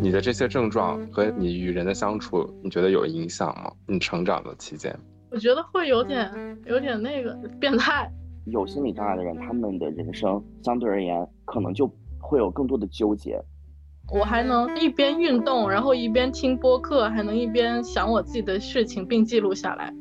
[0.00, 3.72] 你的这些症状和你与人的相处，你觉得有影响吗？
[3.86, 4.96] 你成长的期间，
[5.30, 6.30] 我觉得会有点
[6.66, 8.10] 有点那个变态。
[8.46, 13.42] 有心理障碍的人，他们的人生相对而言可能就会有更多的纠结。
[14.10, 19.92] 我还能一边运动，然后一边听播客，还能一边想我自己的事情，并记录下来。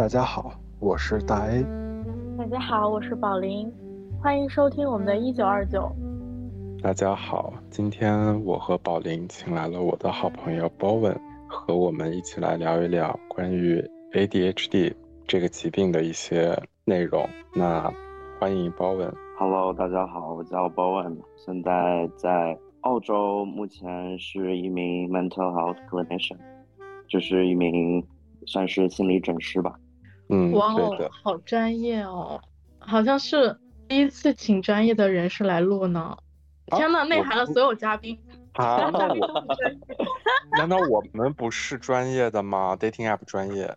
[0.00, 1.62] 大家好，我是大 A。
[2.38, 3.70] 大家好，我是宝林，
[4.22, 5.94] 欢迎收听我们的一九二九。
[6.82, 13.78] 大家好，今天我和宝林请来了我的好朋友 Bowen，和我们一起来聊一聊关于
[14.14, 14.94] ADHD
[15.26, 17.28] 这个疾病的一些内容。
[17.54, 17.92] 那
[18.40, 19.12] 欢迎 Bowen。
[19.38, 26.38] Hello，大家好，我叫 Bowen，现在在澳洲，目前是一名 mental health clinician。
[27.06, 28.02] 就是一名
[28.46, 29.78] 算是心理诊师吧，
[30.30, 32.40] 嗯，哇哦，好专业哦，
[32.78, 36.16] 好像是第一次请专业的人士来录呢。
[36.66, 38.18] 天呐，内涵了所有嘉宾
[38.52, 38.90] 啊！
[40.56, 43.74] 难道我们不是专业的吗？Dating app 专业，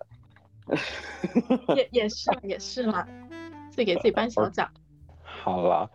[1.76, 3.08] 也也是也是啦，
[3.70, 4.70] 自己给自己颁小奖。
[5.24, 5.90] 好了，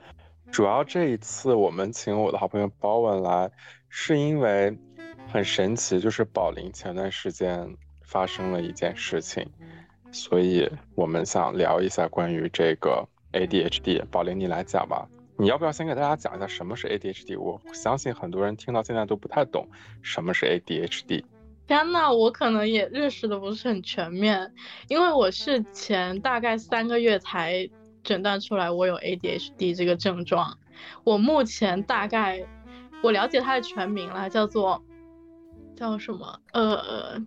[0.51, 3.51] 主要这一次我们请我的好朋友包文来，
[3.89, 4.77] 是因为。
[5.31, 9.47] 很神奇，就是宝林前段时间发生了一件事情，
[10.11, 14.05] 所以我们想聊一下关于这个 ADHD。
[14.07, 15.09] 宝林，你来讲吧。
[15.37, 17.39] 你要不要先给大家讲一下什么是 ADHD？
[17.39, 19.69] 我相信很多人听到现在都不太懂
[20.03, 21.25] 什么是 ADHD。
[21.67, 24.53] 天呐，我可能也认识的不是很全面，
[24.89, 27.69] 因为我是前大概三个月才
[28.03, 30.59] 诊断出来我有 ADHD 这个症状。
[31.05, 32.45] 我目前大概
[33.03, 34.83] 我了解它的全名了，叫做。
[35.77, 36.41] 叫什么？
[36.53, 37.25] 呃，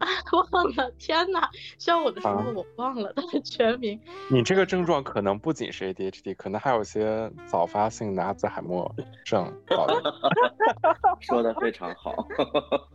[0.52, 0.90] 忘了。
[0.98, 1.48] 天哪！
[1.78, 4.00] 需要我的时候我忘了他的全名。
[4.30, 8.92] 你这个症状可能不仅是 ADHD，可能还有些早发性的阿兹海默
[9.24, 9.52] 症。
[11.20, 12.26] 说的非常好。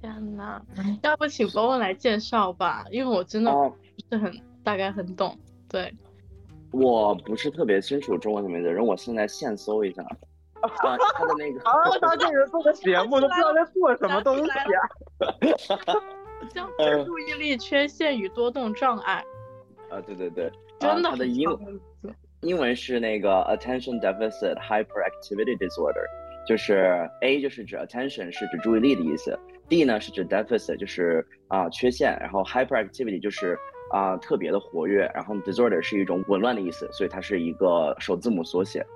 [0.00, 0.62] 天哪！
[1.02, 3.76] 要不请博文来介绍吧，因为我真的不
[4.10, 4.32] 是很
[4.62, 5.36] 大概很懂。
[5.68, 5.92] 对，
[6.70, 10.04] 我不是特别清楚中文里面的人，我现在现搜一下。
[10.60, 14.88] 啊，他的那个啊，他这个做的节目都不知道在做什么东西啊。
[16.54, 16.68] 像
[17.04, 19.24] 注意力缺陷与多动障碍。
[19.90, 21.10] 啊，对对对，真的。
[21.10, 21.48] 他的英
[22.42, 26.04] 英文是那个 attention deficit hyperactivity disorder，
[26.46, 29.36] 就是 A 就是指 attention 是指注意力的意思
[29.68, 33.58] ，D 呢是指 deficit 就是啊缺陷，然后 hyperactivity 就是
[33.90, 38.86] 啊特别的活跃，然后 disorder 是一种紊乱的意思，所以它是一个首字母缩写。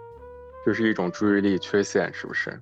[0.64, 2.60] 就是一种注意力缺陷，是不是？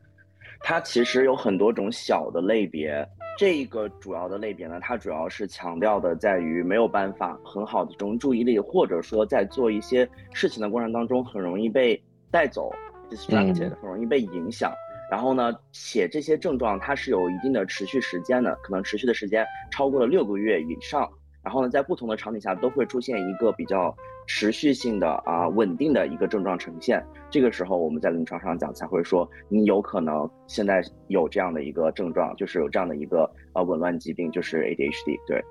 [0.60, 3.06] 它其实有很多种小的类别。
[3.38, 11.98] 这个主要的类别呢，它主要是强调的在于没有办法很好的集中注意力，或者说在做一些事情的过程当中很容易被
[12.30, 12.70] 带走
[13.08, 14.70] ，distracted，很容易被影响。
[15.10, 21.08] 然后呢，且这些症状它是有一定的持续时间的，可能持续的时间超过了六个月以上。
[21.42, 23.96] 然后呢，在不同的场景下都会出现一个比较
[24.26, 27.04] 持续性的啊稳定的一个症状呈现。
[27.31, 35.19] 这个时候我们在临床上讲才会说，你有可能现在有这样的一个症状，就是有这样的一个呃紊乱疾病，就是 ADHD。
[35.26, 35.44] 对。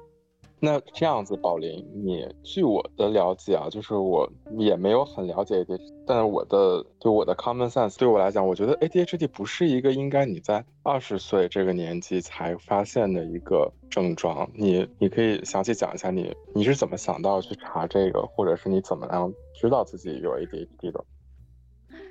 [0.62, 14.50] 那这样子，宝林，你据我的了解啊，就是我也没有很了解 ADHD，但是我的就我的 common sense 对我来讲，我觉得 ADHD 不是一个应该你在二十岁这个年纪才发现的一个症状。
[14.54, 21.06] 你你可以详细讲一下你你是怎么想到去查这个，或者是你怎么样知道自己有 ADHD 的？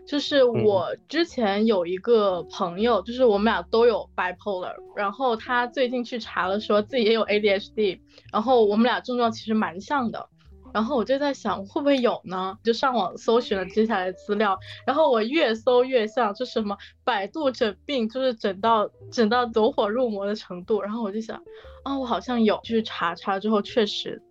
[0.08, 8.00] 就是我之前有一个朋友，就是我们俩都有 bipolar，然后他最近去查了，说自己也有 ADHD，
[8.32, 10.26] 然后我们俩症状其实蛮像的，
[10.72, 12.56] 然后我就在想会不会有呢？
[12.64, 16.74] 就上网搜寻了接下来的资料，然后我越搜越像，就什么
[17.04, 21.36] 百度诊病，就是诊到诊到走火入魔的程度，然后我就想，
[21.84, 24.22] 啊，我好像有，去查查之后确实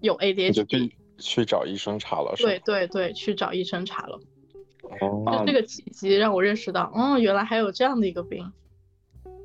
[0.00, 4.18] 有 ADHD，就去去找医生查了，对对对，去找医生查了。
[4.98, 8.50] 就这个契机让我认识到，哦，原来还有这样的一个病。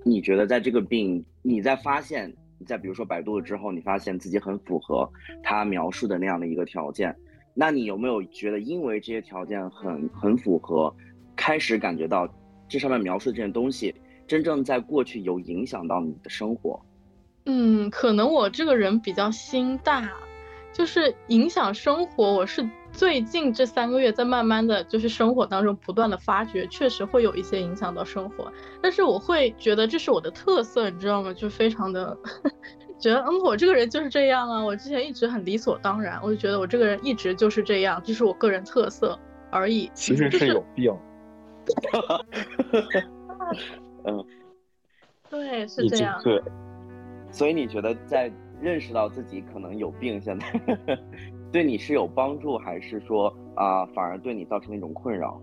[0.03, 2.33] 你觉得在这个病，你在发现，
[2.65, 5.09] 在比如说百度之后，你发现自己很符合
[5.43, 7.15] 他描述的那样的一个条件，
[7.53, 10.95] 那你有没有觉得，因为这些条件很很符合，
[11.35, 12.27] 开始感觉到
[12.69, 13.93] 这上面描述的这些东西，
[14.27, 16.79] 真正在过去有影响到你的生活？
[17.45, 20.11] 嗯，可能我这个人比较心大，
[20.73, 22.67] 就是影响生活，我是。
[22.95, 28.49] 最近这三个月在慢慢的就是生活当中不断的发掘，确实会有一些影响到生活。
[28.81, 31.33] 但是我会觉得这是我的特色，你知道吗？
[31.33, 32.17] 就非常的
[32.97, 34.63] 觉得，嗯，我这个人就是这样啊。
[34.63, 39.19] 我之前一直很理所当然，我就觉得我这个人一直就是这样，这是我个人特色
[39.51, 39.91] 而已。
[39.93, 40.97] 其实是有病。
[44.05, 44.25] 嗯，
[45.29, 46.17] 对，是这样。
[46.23, 46.41] 对。
[47.29, 48.31] 所以你觉得在
[48.61, 50.61] 认识到自己可能有病，现在？
[51.55, 55.41] 对你是有帮助，还是说啊，反而对你造成了一种困扰？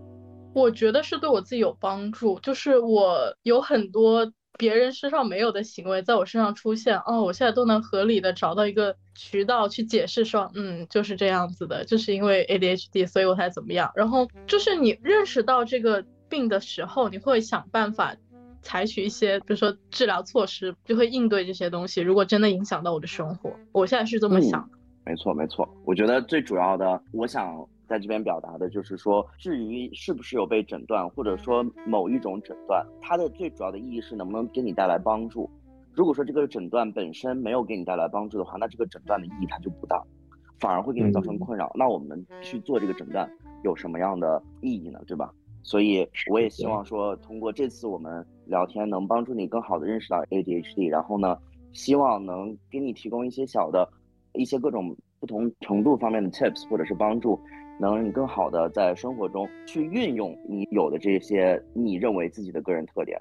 [0.53, 13.91] 我觉得是对我自己有帮助，就是我有很多别人身上没有的行为在我身上出现，哦，我现在都能合理的找到一个渠道去解释说，嗯，就是这样子的，就是因为 ADHD，所以我才怎么样。
[13.95, 18.15] 然后就是你认识到这个病的时候，你会想办法
[18.61, 22.01] 采取一些，比如说治疗措施，就会应对这些东西。
[22.01, 24.69] 如果真的影响到我的生活，我现在是这么想。
[25.05, 25.67] 没错，没错。
[25.85, 35.49] 我觉得最主要的，我想在这边表达的就是说，至于是不是有被诊断，或者说某一种诊断，它的最主要的意义是能不能给你带来帮助。
[35.93, 40.01] 如果说这个诊断本身没有给你带来帮助的话，那这个诊断的意义它就不大，
[40.59, 41.71] 反而会给你造成困扰。
[41.75, 43.29] 那我们去做这个诊断
[43.63, 44.99] 有什么样的意义呢？
[45.05, 45.31] 对吧？
[45.63, 51.37] 所以我也希望说，通过这次我们聊天，能帮助你更好的认识到 ADHD，然后呢，
[51.73, 53.87] 希望能给你提供一些小的。
[54.33, 57.39] 一些各种不同程度方面的 tips 或者是帮助，
[57.79, 63.19] 能让你更好的在生活中去运用你有的这些你认为自己的个人特点。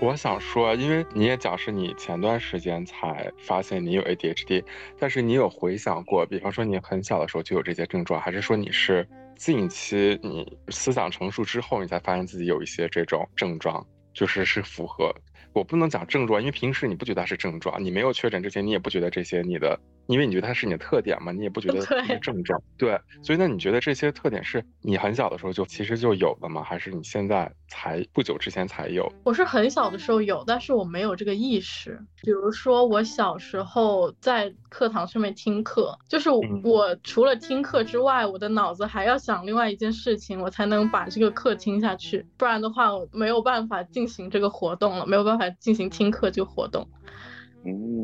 [0.00, 4.64] 我想说，因为你也讲是你前段时间才发现你有 ADHD，
[4.98, 15.14] 但是你有回想过，比方说你很小的时候就有这些症状，还是说你是近期你思想成熟之后你才发现自己有一些这种症状，就是是符合？
[15.52, 19.78] 我不能讲症状，因为平时你不觉得它是症状，你没有确诊之前你也不觉得这些你的。
[20.06, 26.62] 因为你觉得它是你的特点嘛，你也不觉得是症状，对，所以那你觉得这些特点是你很小的时候就其实就有的吗？
[26.62, 29.12] 还是你现在才不久之前才有？
[29.24, 32.00] 我是很小的时候有，但是我没有这个意识。
[32.22, 46.88] 比如说我小时候在课堂上面听课，就是我除了听课之外，我的脑子还要想另外一件事情，我才能把这个课听下去，不然的话我没有办法进行这个活动了，没有办法进行听课这个活动。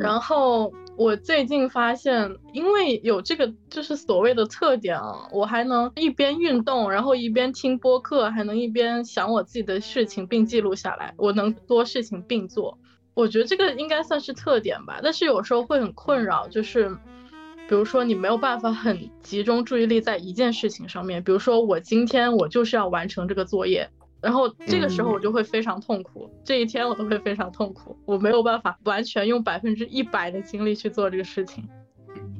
[0.00, 0.72] 然后
[1.02, 12.78] 我最近发现，因为有这个就是所谓的特点啊，我还能一边运动，然后一边听播客，还能一边想我自己的事情并记录下来，我能多事情并做。
[13.14, 16.88] 我觉得这个应该算是特点吧，但是有时候会很困扰，就是
[17.69, 23.90] 比如说你没有办法很集中注意力在一件事情上面，比如说我今天我就是要完成这个作业。
[24.23, 31.69] 然后这个时候我就会非常痛苦，这一天我都会非常痛苦，我没有办法完全用百分之一百的精力去做这个事情，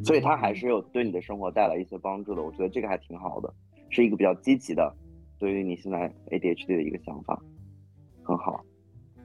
[0.05, 3.53] 所以它还是有对你的生活带来一些帮助的，我觉得这个还挺好的，
[3.91, 4.95] 是一个比较积极的，
[5.41, 7.37] 对于你现在 ADHD 的一个想法，
[8.23, 8.65] 很好。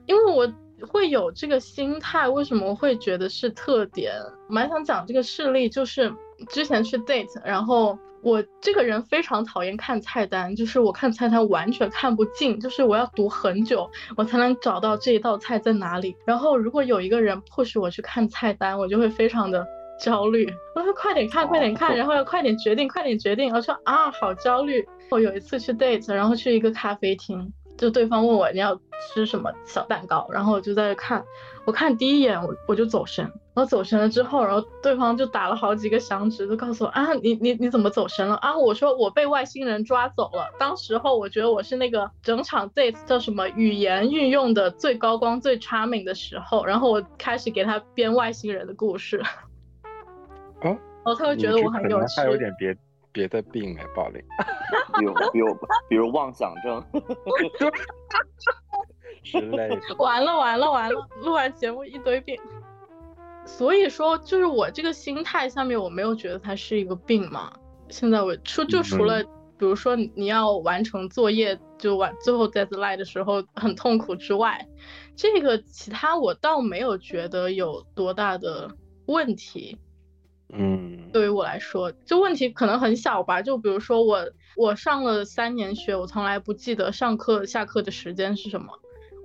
[0.08, 0.52] 因为我
[0.88, 4.14] 会有这个心态，为什么会觉得是特点？
[4.50, 6.12] 蛮想讲这个事例，就是
[6.50, 8.00] 之前去 date，然后。
[8.22, 16.16] 我这个人非常讨厌看菜单，就是我看菜单完全看不进，就是我要读很久，我才能找到这一道菜在哪里。
[16.26, 19.66] 然后如果有一个人迫使我去看菜单，我就会非常的
[20.00, 20.48] 焦虑。
[20.76, 23.54] 我说快点看，快点看，然后要快点决定，快点决定。
[23.54, 24.86] 我说啊，好焦虑。
[25.10, 27.54] 我有一次去 date，然后去一个咖啡厅。
[27.78, 28.80] 就对方问我你要
[29.14, 31.24] 吃什么小蛋糕，然后我就在看，
[31.66, 33.24] 我看第一眼我我就走神，
[33.54, 38.58] 然后走神了之后，然后对方就打了好几个响指，就告诉我啊你你你怎么走神了啊？
[38.58, 40.52] 我说我被外星人抓走了。
[40.58, 49.22] 当时候我觉得我是那个整场 date 叫什么语言运用的最高光最 charming 的时候，然后我开始给他编外星人的故事。
[50.62, 50.76] 哦，
[51.06, 52.16] 哦，他会觉得我很有趣。
[52.16, 52.76] 他有点别。
[53.18, 54.24] 别的病哎，暴力，
[55.00, 55.58] 比如比如
[55.90, 56.84] 比如妄想症
[59.26, 59.96] 之类的。
[59.98, 62.40] 完了完了完了，录完节目一堆病。
[63.44, 67.52] 所以说，就是我这个心态下面，我没有觉得它是一个病嘛。
[67.90, 69.24] 现在我除就除了，
[69.58, 74.68] 比如说你要完成作业，就完最后 deadline 的时候很痛苦之外，
[75.16, 78.70] 这个其他我倒没有觉得有多大的
[79.08, 79.76] 问题。
[80.54, 83.42] 嗯，对于我来说，就问题可能很小吧。
[83.42, 84.26] 就比如说我，
[84.56, 88.68] 我上了三年学，我从来不记得上课下课的时间是什么，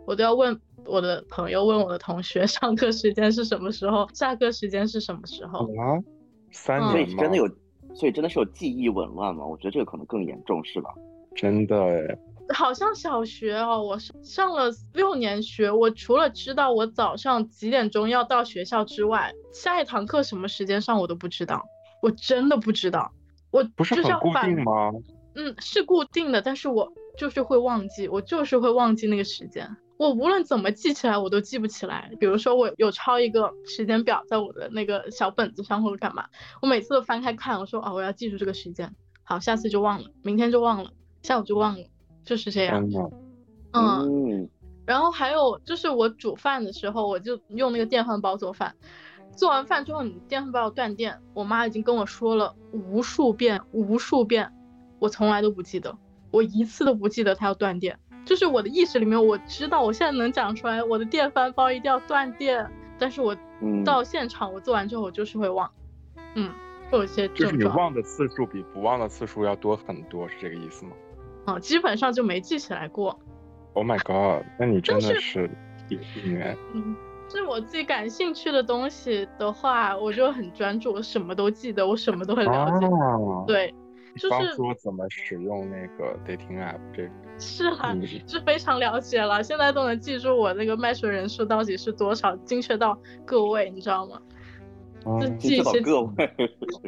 [0.05, 6.03] 我都要问我的朋友，问我的同学， 上课时间是什么时候，下课时间是什么时候啊？
[6.51, 7.49] 三年真的有，
[7.95, 9.47] 所以真的是有记忆紊乱吗？
[9.47, 10.91] 我觉得这个可能更严重，是吧？
[11.35, 12.19] 真的哎。
[12.49, 21.65] 好像小学哦，我上了六年学，我除了知道我早上几点钟要到学校之外，下一堂课什么时间上我都不知道，
[22.03, 23.13] 我真的不知道。
[23.51, 24.91] 我不是很固定吗？
[25.35, 29.77] 嗯，是固定的，但是我就是会忘记，我就是会忘记那个时间。
[29.99, 32.11] 我无论怎么记起来，我都记不起来。
[32.19, 36.27] 比如说，我有抄一个时间表在我的那个小本子上，或者干嘛，
[36.61, 40.91] 我每次都翻开看，我说哦，我要记住这个时间，好，下次就忘了，明天就忘了，
[41.23, 41.85] 下午就忘了，
[42.25, 42.89] 就是这样。
[43.73, 44.49] 嗯，
[44.87, 48.75] 然后还有就是我煮饭的时候，我就用那个电饭煲做饭，
[49.37, 54.53] 做完饭之后，你电饭煲断电，我妈已经跟我说了无数遍，无数遍，
[54.99, 55.97] 我从来都不记得，
[56.31, 57.99] 我一次都不记得它要断电。
[58.25, 62.71] 就是我的意识里面，我知道我现在能讲出来，我的电饭煲一定要断电。
[62.99, 63.37] 但是我
[63.85, 65.69] 到现场，我做完之后，我就是会忘。
[66.37, 66.53] 嗯，
[66.89, 70.93] 会有些就是你忘的次数比不忘的次数要多很多，是这个意思吗？
[71.45, 73.19] 啊，基本上就没记起来过。
[73.75, 74.45] Oh my god！
[74.59, 75.51] 那你真的是
[75.89, 76.57] 有病哎。
[76.75, 76.95] 嗯，
[77.31, 82.87] 是我自己感兴趣的东西的话，我就很专注，我什么都记得，我什么都很了解。
[83.47, 83.75] 对。
[84.15, 87.97] 就是说怎么使用那个 dating app 这个是啊，
[88.27, 92.95] 是非常了解了，现在都能记住我那个麦 h 人数到底是多少，精确到
[93.25, 94.21] 个位，你知道吗？
[95.19, 96.31] 就记一些个位，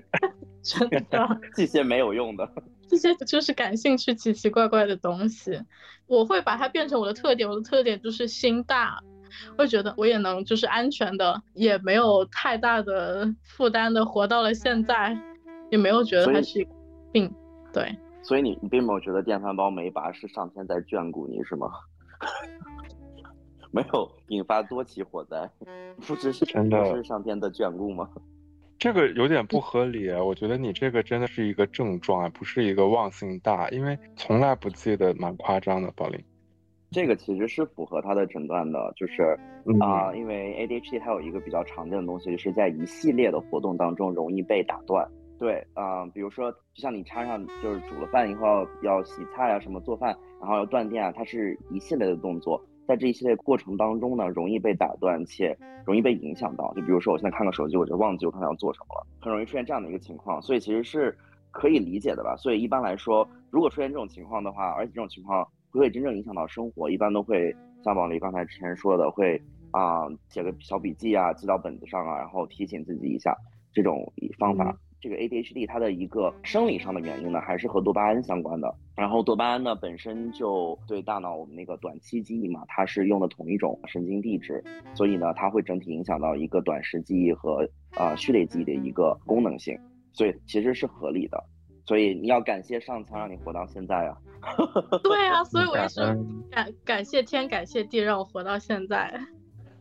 [0.63, 2.47] 真的 记些没有用的，
[2.88, 5.61] 这些就是感兴趣奇奇怪怪的东西，
[6.07, 8.99] 我会把它变成我的特点，我的特点就是心大，
[9.57, 15.19] 会觉得我也能就是安全的，也没有太大的负担的活到了现在，
[15.71, 16.71] 也没有觉得它是一个。
[17.12, 17.33] 并
[17.73, 21.71] 对，所以你你并没有觉得电饭煲没拔是上天在眷顾你是吗？
[23.71, 25.50] 没有引发多起火灾，
[26.07, 28.09] 不是真的是上天的眷顾吗？
[28.78, 35.90] 这个有点不合理，我觉得你这个真的是一个症状，不是一个忘性大，因为从来不记得，蛮夸张的。
[35.93, 36.23] 宝林，
[36.90, 39.23] 这个其实是符合他的诊断的，就是
[39.81, 45.09] 啊，因为 ADHD 它有一个比较常见的东西，就是在一系列的活动当中容易被打断。
[45.38, 56.73] 对，啊，比如说，就像你插上，就是煮了饭以后要洗菜啊，什么做饭，然后要断电啊，它是一系列的动作，在这一系列过程当中呢，容易被打断且容易被影响到。
[56.75, 61.17] 就比如说，我现在看个手机，我就忘记我刚才要做什么了，很容易出现这样的一个情况，所以其实是
[61.50, 62.37] 可以理解的吧。
[62.37, 73.37] 所以一般来说，如果出现这种情况的话，而且这种情况不会真正影响到生活，一般都会像王丽刚才之前说的，会啊写个小笔记啊，记到本子上啊，然后提醒自己一下
[73.73, 74.76] 这种方法。
[75.05, 78.75] 这个 ADHD 它的一个生理上的原因呢，还是和多巴胺相关的。
[78.97, 87.69] 然后多巴胺呢本身就对大脑我们那个短期记忆嘛，它是用的同一种神经递质，所以呢它会整体影响到一个短时记忆和
[87.99, 89.79] 呃序列记忆的一个功能性，
[90.15, 91.45] 所以其实是合理的。
[91.85, 94.17] 所以你要感谢上苍让你活到现在啊。
[95.05, 96.01] 对啊，所以我也是
[96.51, 99.21] 感感谢天感谢地让我活到现在。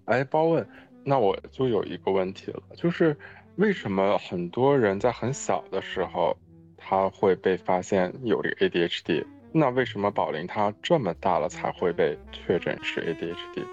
[0.04, 0.68] 哎，包问，
[1.06, 3.16] 那我就有一个问题了，就是。
[3.58, 6.36] 为什么很多人在很小的时候，
[6.76, 9.26] 他会被发现有这个 ADHD？
[9.52, 13.64] 那为什么宝林他这么大了才会被确诊是 ADHD？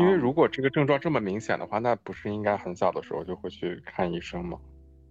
[0.00, 4.58] 因为如果这个症状这么明显的话，那不是应该很小的时候就会去看医生吗？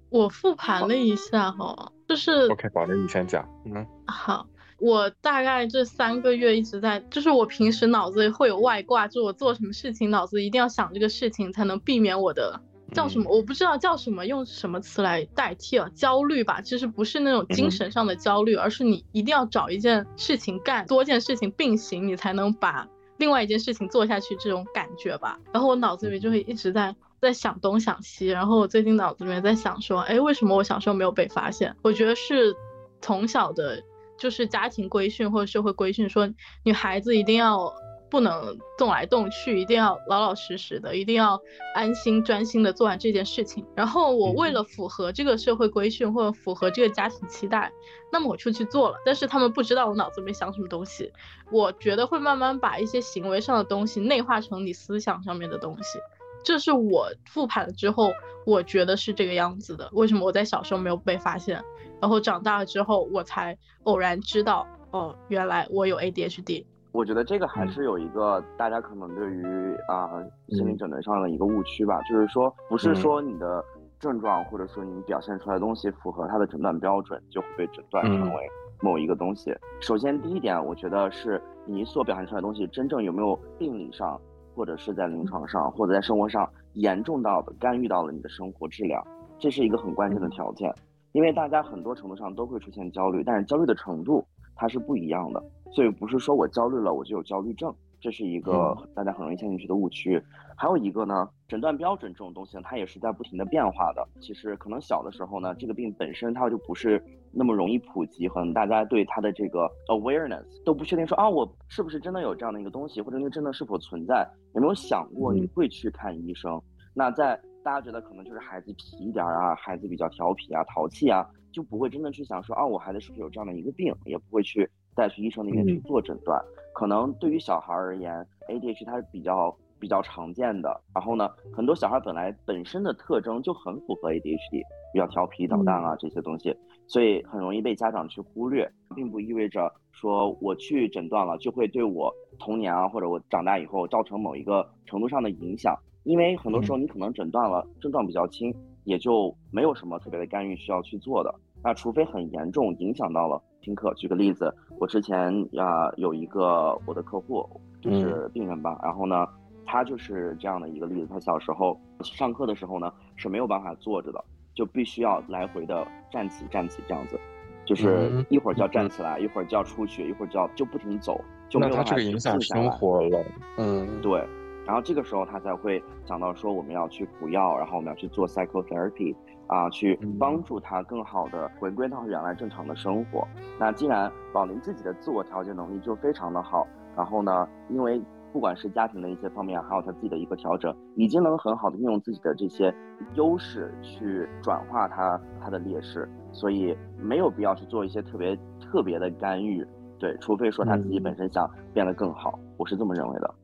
[0.09, 3.47] 我复盘了一下哈，就是 OK，宝林你先讲。
[3.63, 4.45] 嗯，好，
[4.79, 12.59] 我大概这三个月一直在，就是我平时脑子里会有外挂，就我做什么事情脑子一定要想这个事情，才能避免我的。
[12.93, 13.29] 叫什么？
[13.29, 15.89] 我不知道叫什么，用什么词来代替啊？
[15.95, 25.39] 焦虑吧，其实不是那种精神上的焦虑，而是你一定要找一件事情干，多件事情并行，你才能把另外一件事情做下去，这种感觉吧。
[25.53, 31.75] 然后我脑子里面就会一直在在想东想西，然后我最近脑子里面在想说，哎，为什么我小时候没有被发现？
[31.81, 32.55] 我觉得是
[32.99, 33.81] 从小的，
[34.17, 36.29] 就是家庭规训或者社会规训，说
[36.63, 37.73] 女孩子一定要。
[38.11, 41.41] 不能动来动去，一定要老老实实的，一定要
[41.73, 43.65] 安心专心的做完这件事情。
[43.73, 47.71] 然后我为了符合这个社会规训或者符合这个家庭期待，
[48.11, 48.97] 那么我出去做了。
[49.05, 51.11] 但是他们不知道我脑子里面想什么东西。
[51.49, 55.97] 我觉得会慢慢把一些行为上的东西内化成你思想上面的东西。
[56.43, 58.11] 这是我复盘了之后，
[58.45, 59.89] 我觉得是这个样子的。
[59.93, 61.63] 为什么我在小时候没有被发现，
[62.01, 66.65] 然后长大了之后我才偶然知道，哦，原来我有 ADHD。
[66.93, 73.63] 我觉得这个还是有一个大家可能对于啊心理诊断上的一个误区吧，就是说不是说你的
[73.99, 78.49] 症状或者说你表现出来的东西符合他的诊断标准就会被诊断成为
[78.81, 79.55] 某一个东西。
[79.79, 84.19] 首先第一点，我觉得是你所表现出来的东西真正有没有病理上
[84.53, 89.01] 或者是在临床上或者在生活上严重到的干预到了你的生活质量，
[89.39, 90.73] 这是一个很关键的条件。
[91.13, 94.25] 因为大家很多程度上都会出现焦虑，但是焦虑的程度
[94.61, 95.43] 它是不一样的。
[95.71, 100.21] 所以不是说我焦虑了我就有焦虑症，这是一个大家很容易陷进去的误区。
[100.55, 104.07] 还有一个呢，诊断标准这种东西呢，它也是在不停的变化的。
[104.21, 114.27] 其实可能小的时候呢，这个病本身它就不是那么容易普及，可能大家对它的这个 awareness 都不确定，说啊，我是不是真的有这样的一个东西，或者那个真的是否存在？
[114.53, 116.61] 有没有想过你会去看医生？
[116.93, 126.43] 那在大家觉得可能就是孩子皮一点啊，孩子比较调皮啊、淘气啊，就不会真的去想说啊，我孩子是不是有这样的一个病，也不会去带去医生那边去做诊断。
[126.73, 129.55] 可能对于小孩而言，ADHD 它是比较。
[129.81, 134.63] 比较常见的，然后呢，很多小孩本来本身的特征就很符合 ADHD，
[134.93, 136.55] 比较调皮捣蛋啊这些东西，
[136.91, 151.33] 所以很容易被家长去忽略，并不意味着说我去诊断了就会对我童年啊或者我长大以后造成某一个程度上的影响，因为很多时候你可能诊断了症状比较轻，也就没有什么特别的干预需要去做的，
[151.63, 153.93] 那除非很严重影响到了听课。
[153.93, 159.25] 举个例子，我之前啊有一个我的客户就是病人吧，然后呢。
[159.63, 161.07] 他就是这样的一个例子。
[161.07, 164.21] 他小时候上课的时候呢是没有办法坐着的，
[164.53, 167.19] 就必须要来回的站起站起这样子，
[167.65, 173.23] 就是一会儿就要站起来，一会儿就要出去，一会儿就要就不停走，就没有办法影响生活了。
[173.57, 174.23] 嗯，对。
[174.65, 179.15] 然后这个时候他才会想到说我们要去补药，然后我们要去做 psychotherapy
[179.47, 183.27] 啊，去帮助他更好的回归到原来正常的生活。
[183.59, 186.65] 那既然宝林自己的自我调节能力就非常的好，
[186.95, 187.99] 然后呢，因为
[188.33, 192.73] 不管是家庭的一些方面，还有他自己的一个调整，已经能很好的运用自己的这些
[193.15, 199.67] 优势去转化他他的劣势，所以没有必要去做一些特别特别的干预，
[199.99, 203.35] 对，除非说他自己本身想变得更好，我是这么认为的。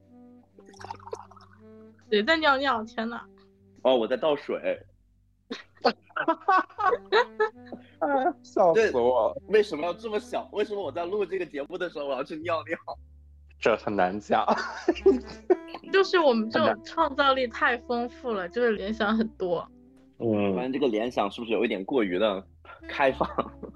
[2.10, 2.84] 谁在尿尿？
[2.86, 3.26] 天哪！
[3.82, 4.86] 哦，我在倒水。
[5.82, 5.92] 哈
[6.26, 6.92] 哈哈哈
[8.00, 8.36] 哈！
[8.42, 9.36] 笑死我！
[9.50, 10.48] 为什么要这么想？
[10.52, 12.98] 为什么我在录这个节目的时候我要去尿尿？
[13.60, 14.46] 这很难讲，
[15.92, 19.68] 就是我们这种创造力太丰富了，就是联想很多。
[20.20, 22.46] 嗯，发现这个联想是不是有一点过于的
[22.88, 23.28] 开放？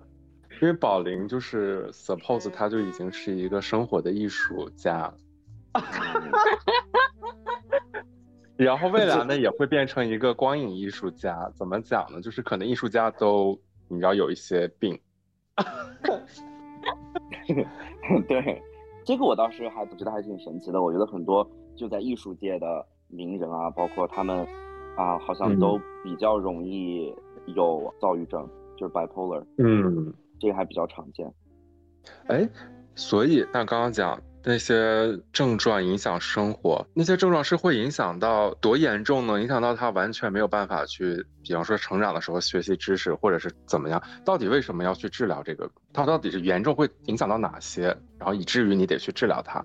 [0.62, 5.12] 因为宝林就是 suppose 他就已经是一个生活的艺术家，
[8.58, 11.52] 然后未来呢也会变成一个光影艺术家。
[11.56, 12.22] 怎么讲呢？
[12.22, 15.00] 就是可能艺术家都你知道有一些病。
[18.28, 18.62] 对。
[19.04, 20.82] 这个我倒是还不知道，还挺神奇的。
[20.82, 24.46] 我觉得很多就在艺术界的名人啊，包括他们
[24.96, 27.14] 啊，好像都比较容易
[27.56, 29.44] 有躁郁症，就是 bipolar。
[29.58, 31.32] 嗯，这个还比较常见。
[32.28, 32.48] 哎，
[32.96, 34.20] 所以那刚刚讲。
[34.44, 39.40] 那些症状影响生活，那些症状是会影响到多严重呢？
[39.40, 44.02] 影响到他完全没有办法去，比方说成长的时候学习知识，或者是怎么样？
[44.26, 45.70] 到底为什么要去治疗这个？
[45.94, 47.96] 它到底是严重会影响到哪些？
[48.18, 49.64] 然后以至于你得去治疗它？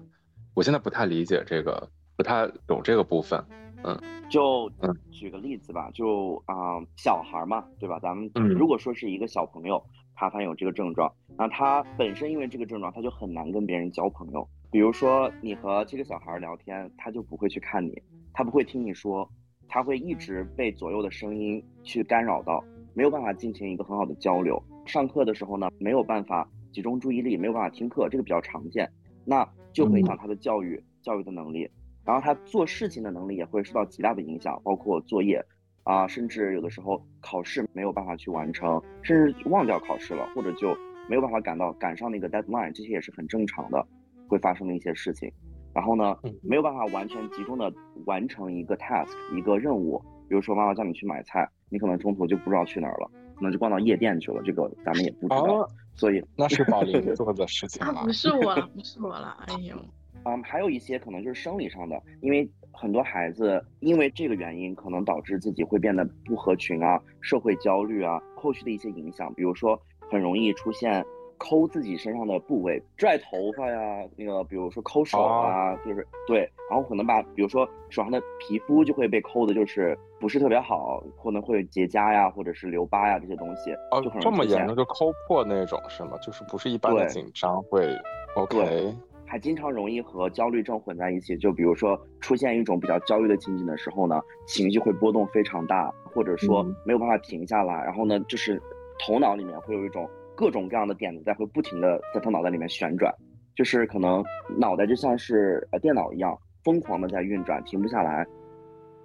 [0.55, 3.43] 我现在不太理解这个，不太懂这个部分。
[3.85, 6.55] 嗯，就嗯，举个例子吧，就啊，
[6.97, 7.99] 小孩嘛，对吧？
[8.01, 9.83] 咱们如果说是一个小朋友，
[10.15, 14.49] 他发现有这个症状，那他本身因为这个症状，他就很难跟别人交朋友。
[14.77, 18.03] 比如说，你和这个小孩聊天，他就不会去看你，
[18.35, 19.27] 他不会听你说，
[19.67, 22.63] 他会一直被左右的声音去干扰到，
[22.93, 24.63] 没有办法进行一个很好的交流。
[24.85, 28.87] 上课的时候呢，没有办法集中注意力，没有办法听课，这个比较常见，
[29.25, 31.67] 那就会影响他的教育教育的能力，
[32.05, 35.43] 然后他做事情的能力也会受到极大的影响，包括作业
[35.85, 40.77] 啊，甚至有的时候考试没有办法去完成，甚至忘掉考试了，或者就
[41.09, 43.87] 没有办法赶到赶上那个 deadline，这些也是很正常的。
[44.29, 45.31] 会发生的一些事情，
[45.75, 47.73] 然后呢，没有办法完全集中的
[48.05, 50.03] 完成一个 task 一个任务。
[50.29, 54.43] 比如说妈妈叫你去买菜，你可能中途就不知道去哪儿了，可能就逛到夜店去了。
[54.45, 59.37] 这个咱们也不知道，所以那是宝林做的事情不是我了，不是我了。
[59.47, 59.77] 哎呦，
[60.25, 71.05] 嗯，还有一些可能就是生理上的，因为很多孩子因为这个原因，可能导致自己会变得不合群啊，社会焦虑啊，后续的一些影响，比如说很容易出现。
[71.39, 83.73] 抠自己身上的部位，拽头发呀，那个比如说抠手啊，就是对，然后可能把比如说手上的皮肤就会被抠的，就是不是特别好，可能会结痂呀，或者是留疤呀这些东西。
[83.91, 86.13] 哦，就很这么严重就抠破那种是吗？
[86.23, 87.89] 就是不是一般的紧张会
[88.37, 88.95] ？OK。
[89.29, 98.63] 还经常容易和焦虑症混在一起，就比如说出现一种比较焦虑的情景的时候呢，情绪会波动非常大，或者说没有办法停下来，然后呢，就是
[99.05, 100.09] 头脑里面会有一种。
[100.37, 103.13] 各种各样的点子在会不停的在他脑袋里面旋转，
[103.57, 104.23] 就是可能
[104.59, 108.27] 脑袋就像是呃电脑一样疯狂的在运转，停不下来。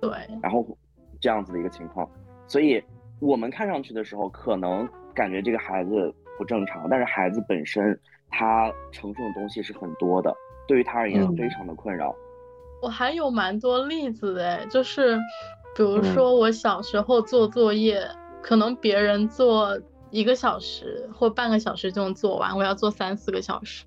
[0.01, 0.65] 对，然后
[1.19, 2.09] 这样子的一个情况，
[2.47, 2.83] 所以
[3.19, 7.97] 我们看上去的时候可能感觉这个孩子不正常，但是孩子本身
[8.29, 10.35] 他承受的东西是很多的，
[10.67, 12.13] 对于他而言非常的困扰。
[12.81, 15.15] 我还有蛮多例子的，就是
[15.75, 18.01] 比如说我小时候做作业，
[18.41, 19.79] 可能别人做
[20.11, 23.85] 一个小时或半个小时就能做完，我要做三四个小时。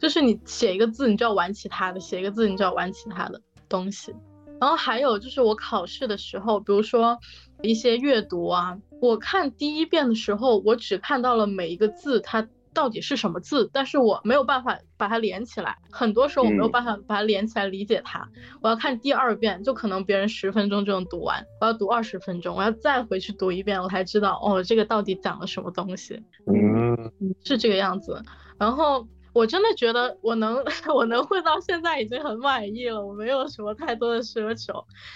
[0.00, 4.14] 就是你写一个字，你就要玩其他的；写一个字，你就要玩其他的东西。
[4.60, 7.18] 然后还有就是我考试的时候，比如说
[7.60, 15.78] 一些阅读啊，我看第一遍的时候，我只看到了每一个字它到底是什么字，但是我没有办法把它连起来。
[15.90, 18.28] 很多时候我没有办法把它连起来理解它。
[18.60, 26.22] 我要看第二遍，就可能别人十分钟就能读完，我要读二十分钟，我要再回去读一遍，我才知道哦，这个到底讲了什么东西。
[26.46, 27.12] 嗯，
[27.44, 28.22] 是这个样子。
[28.58, 29.06] 然后。
[29.34, 30.62] 我真的觉得我能
[30.94, 34.72] 我能混到现在已经很满意了，我没有什么太多的奢求。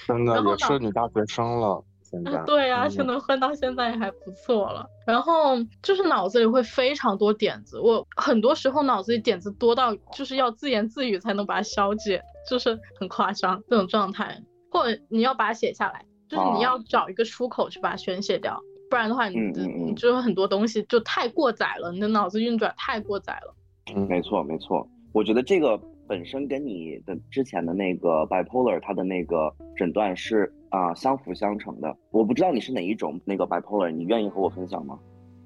[0.09, 2.43] 真的也是女大学生了，现在。
[2.45, 4.87] 对啊，就能混到现在也还不错了。
[5.07, 14.41] 然后就是脑子里会非常多点子，我很多时候脑子里点子多到就是要自言自语才能把它消解，就是很夸张这种状态。
[14.71, 19.39] 或者你要把它写下来，就是你要找一个出口去把它宣泄掉，不然的话你
[19.87, 23.55] 你就很多东西就太过载了，你的脑子运转太过载了。
[23.95, 31.97] 嗯，没错没错，我觉得这个本身跟你的之前的那个 bipolar 它的那个诊断是啊相辅相成的。
[32.11, 34.99] 我不知道你是哪一种那个 bipolar，你愿意和我分享吗？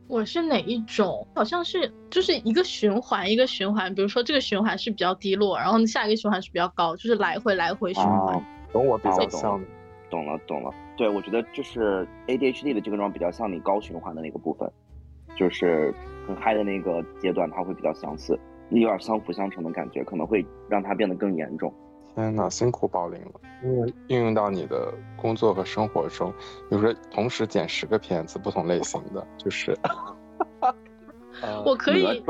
[0.09, 1.27] 我是哪一种？
[1.35, 8.45] 好像是就是一个循环一个循环，比如说这个循环是比较低落，然后下一个循环是比较高，就是来回来回循环。
[8.73, 9.61] 懂我比较像，
[10.11, 10.71] 懂了懂了。
[10.97, 14.71] 对，我觉得就是 ADHD 的这个状比较像你高循环的那个部分，
[15.37, 15.95] 就是。
[16.25, 18.39] 很嗨的那个阶段，它会比较相似，
[18.71, 21.75] 有点相辅相成的感觉，可能会让它变得更严重。
[22.15, 23.41] 天哪，辛苦宝林了！
[23.63, 26.33] 因为运用到你的工作和生活中，
[26.69, 29.77] 比如说同时剪十个片子，不同类型的，就是，
[31.65, 32.23] 我可以，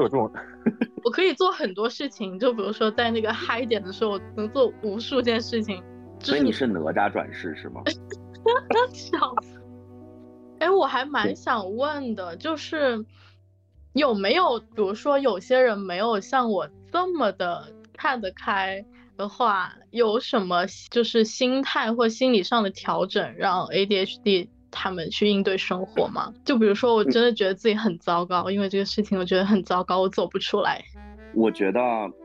[1.05, 5.83] 我可以做很多事情，就比如说在那个嗨点的时候，能做无数件事情。
[6.21, 7.83] 所以你是哪吒转世是吗？
[8.93, 9.61] 笑死！
[10.61, 13.05] 哎，我还蛮想问的，就是。
[13.95, 18.83] 有没有，比如说有些人没有像我这么的看得开
[19.17, 26.33] 的话，有什么就是心态或心理上的调整，让 ADHD 他们去应对生活吗？
[26.45, 30.83] 就比如说，我真的觉得自己很糟糕，因为这个事情我觉得很糟糕，我走不出来。
[31.35, 31.81] 我觉得，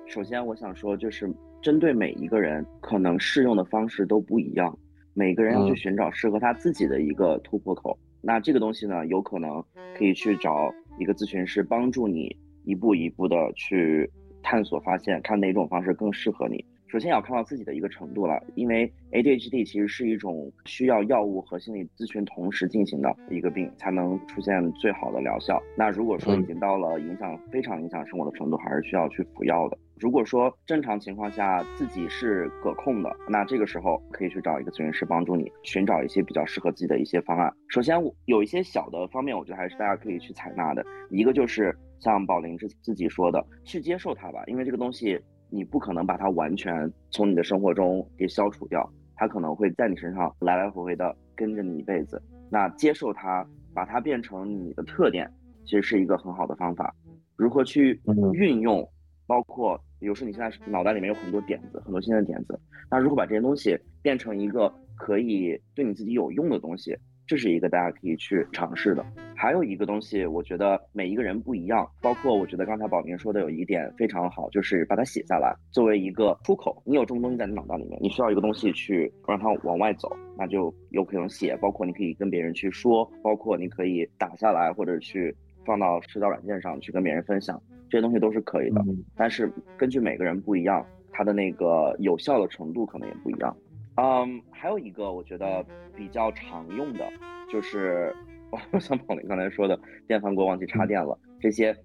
[0.07, 4.77] 首先我想说，就是针对每一个人，可能适用的方式都不一样，
[5.13, 7.97] 每个人要去寻找适合他自己的一个突破口。
[8.21, 9.63] 那这个东西呢，有可能
[9.97, 10.73] 可以去找。
[10.99, 16.65] 一个咨询师帮助你一步一步的去探索、发现，看哪种方式更适合你。
[16.87, 25.61] 首先要看到自己的一个程度了，因为 ADHD 其实是一种需要药物和心理咨询同时进行的一个病，才能出现最好的疗效。
[25.77, 29.77] 那如果说已经到了影响非常影响生活的程度，还是需要去服药的。
[29.99, 37.53] 如果说正常情况下自己是可控的，那这个时候可以去找一个咨询师帮助你寻找一些比较适合自己的一些方案。
[37.67, 40.85] 首先有一些小的方面，我觉得还是大家可以去采纳的。
[41.09, 45.19] 一个就是像宝林自自己说的，去接受它吧，因为这个东西。
[45.49, 52.21] 你不可能把它完全从你的生活中给消除掉，它可能会在你身上来来回回的跟着你一辈子。
[52.49, 55.29] 那接受它，把它变成你的特点，
[55.63, 56.93] 其实是一个很好的方法。
[57.35, 57.99] 如何去
[58.33, 58.87] 运用，
[59.25, 66.97] 包括比如说你现在脑袋里面有很多点子，很多新的点子，那如何把这些东西变成一个可以对你自己有用的东西？
[67.27, 69.05] 这是一个大家可以去尝试的。
[69.35, 76.81] 还有一个东西，我觉得每一个人不一样，包括我觉得刚才宝明说的有一点非常好，就是把它写下来，作为一个出口。
[76.85, 81.55] 你有这么东西在你脑袋里面，你需要一个东西去让它往外走，那就有可能写。
[81.57, 85.35] 包括你可以跟别人去说，包括你可以打下来或者去
[85.65, 88.81] 放到社交软件上去跟别人分享，这些东西都是可以的。
[89.15, 93.55] 但是根据每个人不一样，它的那个有效的程度可能也不一样。
[93.99, 97.03] 嗯，还有一个我觉得比较常用的，
[97.51, 98.15] 就是
[98.79, 101.75] 像宝林刚才说的，电饭锅忘记插电了，这些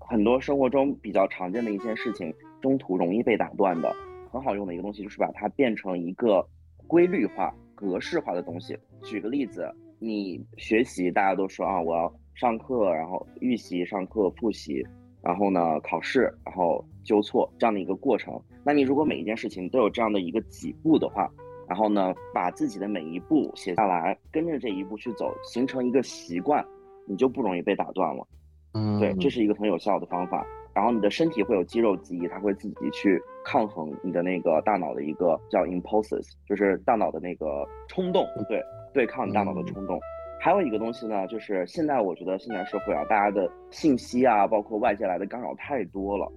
[0.00, 3.94] 很多生活中比较常见的一件事情，中途容易被打断的，
[4.32, 6.44] 很好用的一个东西，就是把它变成一个
[6.88, 8.76] 规律化、格式化的东西。
[9.04, 14.84] 举个例子，你学习，大家都说啊，我要上课，然后预习、上课、复习，
[15.22, 18.38] 然后呢考试，然后纠错这样的一个过程。
[18.64, 21.30] 那你如果每一件事情都有这样的一个几步的话，
[21.68, 26.64] 然后呢，把自己的每一步写下来，跟着这一步去走，形成一个习惯，
[27.06, 28.26] 你就不容易被打断了。
[28.74, 30.46] 嗯，对，这是一个很有效的方法。
[30.74, 38.60] 然后你的身体会有肌肉记忆，它会自己去抗衡你的那个大脑的一个叫 impulses，就是大脑的那个冲动，对，
[38.92, 39.96] 对抗你大脑的冲动。
[40.40, 46.30] 还有一个东西呢，就是现在我觉得现在社会啊，大家的信息啊，包括外界来的干扰太多了，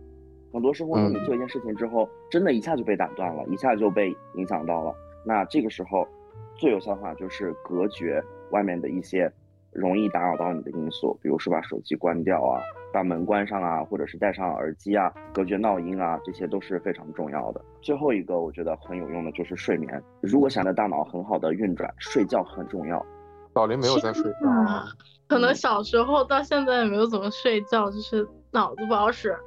[0.53, 4.93] 很多时候呢，你做一件事情之后，真的一下就被打断了，一下就被影响到了。
[5.27, 6.07] 那这个时候，
[6.55, 9.29] 最有效法就是隔绝外面的一些
[9.73, 12.61] 容易打扰到你的因素，比如说把手机关掉啊，
[12.93, 17.61] 把门关上啊，或者是戴上耳机啊，隔绝闹音啊，这些都是非常重要的。
[17.81, 23.05] 最后一个我觉得很有用的就是睡眠，如果想让大脑很好的运转，睡觉很重要。
[23.51, 24.85] 宝林没有在睡觉，啊
[25.27, 29.37] 可能小时候到现在也没有怎么睡觉，就是脑子不好使。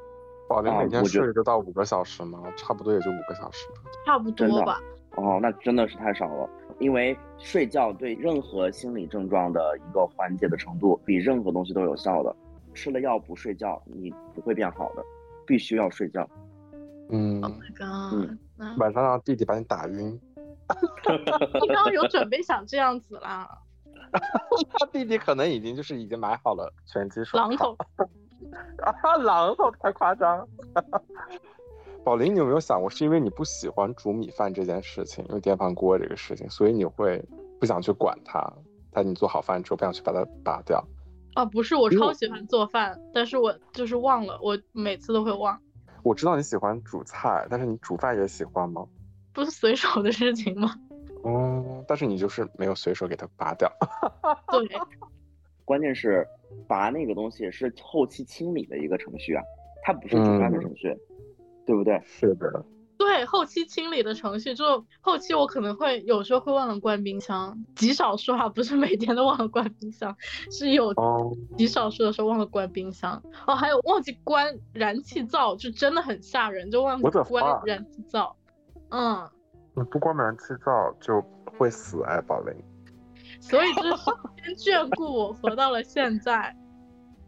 [0.47, 2.43] 宝林每天睡就到五个小时吗？
[2.57, 3.67] 差不多也就五个小时，
[4.05, 4.79] 差不多吧。
[5.17, 6.49] 哦，那真的是太少了。
[6.79, 12.35] 因为睡觉对任何心理症状的一个缓解的程度，比任何东西都有效的。
[12.73, 15.05] 吃了药不睡觉，你不会变好的，
[15.47, 16.27] 必须要睡觉。
[17.11, 17.43] 嗯。
[17.43, 18.79] Oh my god！
[18.79, 20.19] 晚上让弟弟把你打晕。
[21.61, 23.59] 你刚刚有准备想这样子啦？
[24.79, 27.77] 他弟弟可能已经就是已经买好了拳击手榔头
[28.83, 30.47] 啊，榔头太夸张。
[32.05, 37.23] 宝林，你有没有想过，是因为你不喜欢煮米饭这件事情，因为电饭锅这个事情，所以你会
[37.59, 38.41] 不想去管它？
[38.93, 40.83] 在你做好饭之后，不想去把它拔掉？
[41.35, 45.61] 啊，不是，我超喜欢做饭，但是我就是忘了，我每次都会忘。
[46.03, 48.85] 我知道你喜欢煮菜，但是你煮饭也喜欢吗？
[49.33, 50.75] 不是随手的事情吗？
[51.23, 53.71] 哦，但是你就是没有随手给它拔掉。
[54.51, 54.67] 对，
[55.65, 56.27] 关键是
[56.67, 59.43] 拔那个东西是后期清理的一个程序啊，
[59.85, 60.97] 它不是煮饭的程序，
[61.67, 62.01] 对不对？
[62.05, 62.65] 是的。
[62.99, 70.15] 对，后期清理的程序，就后期我可能会有时候会忘了关冰箱，极少数哈，不是每天都忘了关冰箱，
[70.51, 70.95] 是有
[71.57, 73.23] 极少数的时候忘了关冰箱。
[73.47, 78.37] 哦，还有忘记关燃气灶，就真的很吓人，就忘记关燃气灶。
[78.91, 79.27] 嗯。
[79.75, 81.25] 你不关燃气灶就
[81.57, 82.55] 会死哎，宝林。
[83.41, 83.89] 所以就是
[84.45, 86.55] 先眷顾我活到了现在。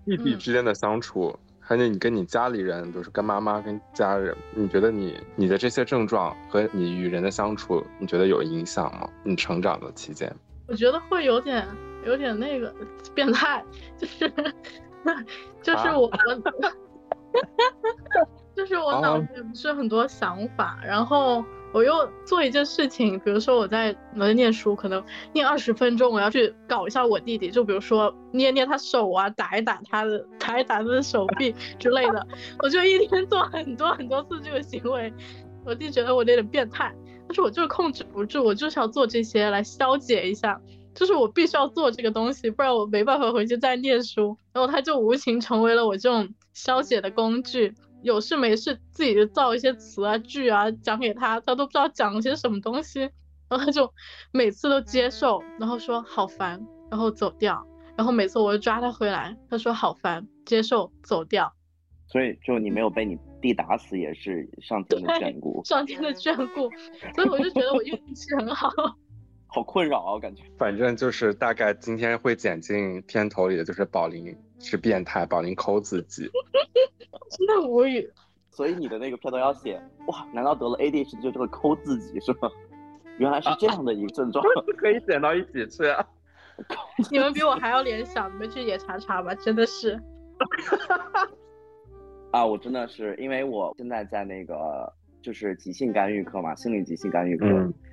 [0.05, 9.09] 异地之间的相处，还有你跟你家里人，比如说跟妈妈、跟家人，你觉得你你的这些症状和你与人的相处，你觉得有影响吗？
[9.22, 10.31] 你成长的期间？
[10.66, 11.66] 我觉得会有点
[12.05, 12.75] 有点那个
[13.14, 13.64] 变态，
[13.96, 14.33] 就是
[15.62, 16.11] 就是我我。
[18.55, 32.26] 就是我脑子里不是很多想法，然后我又做一件事情，比如说我在我在念书，可能念二十分钟，我要去搞一下我弟弟，就比如说捏捏他手啊，打一打他的，打一打他的手臂之类的，
[32.62, 35.12] 我就一天做很多很多次这个行为，
[35.64, 36.94] 我弟觉得我有点变态，
[37.26, 40.61] 但是我就是控制不住，我就是要做这些来消解一下，
[40.94, 47.72] 就是我必须要做这个东西，不然我没办法回去再念书，然后他就无情成为了我这种消解的工具。
[48.03, 53.01] 有事没事自己就造一些词啊句啊讲给他，他都不知道讲些什么东西，
[53.49, 53.93] 然后他就
[54.33, 61.53] 每次都接受，然后说好烦，然后走掉，然后每次我就抓他回来，他说好烦，接受走掉。
[62.09, 66.71] 所以就你没有被你弟打死也是上天的眷顾，上天的眷顾，
[67.15, 68.69] 所以我就觉得我运气很好。
[69.55, 70.43] 好困扰啊，感觉。
[70.59, 76.31] 反正就是大概今天会剪进片头里的就是宝林是变态，宝林抠自己。
[77.31, 78.11] 真的无语。
[78.51, 80.27] 所以你的那个片头要写哇？
[80.33, 82.51] 难道得了 ADHD 就这个抠自己是吗？
[83.18, 84.42] 原来是这样的一个症状，
[84.79, 85.83] 可以剪到一起去。
[87.11, 90.01] 你们比我还要联想，你们去野查查吧，真的是。
[92.31, 94.90] 啊，我真的是，因为我现在在那个。
[95.22, 97.46] 就是急性干预科嘛，心理急性干预科，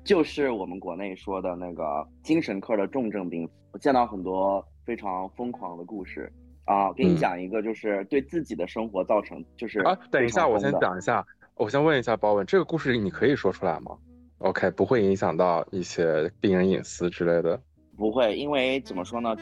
[0.04, 3.48] 就是我们国内说的那个精神科的重症病。
[3.70, 6.28] 我见到很多非常疯狂的故事
[6.70, 13.96] 啊，给你讲一个，就是对自己的生活造成，就是啊，等一下，我先讲一下，我先问一下包文，这个故事你可以说出来吗
[14.38, 17.60] ？OK，不会影响到一些病人隐私之类的？
[17.96, 19.36] 不会，因为怎么说呢，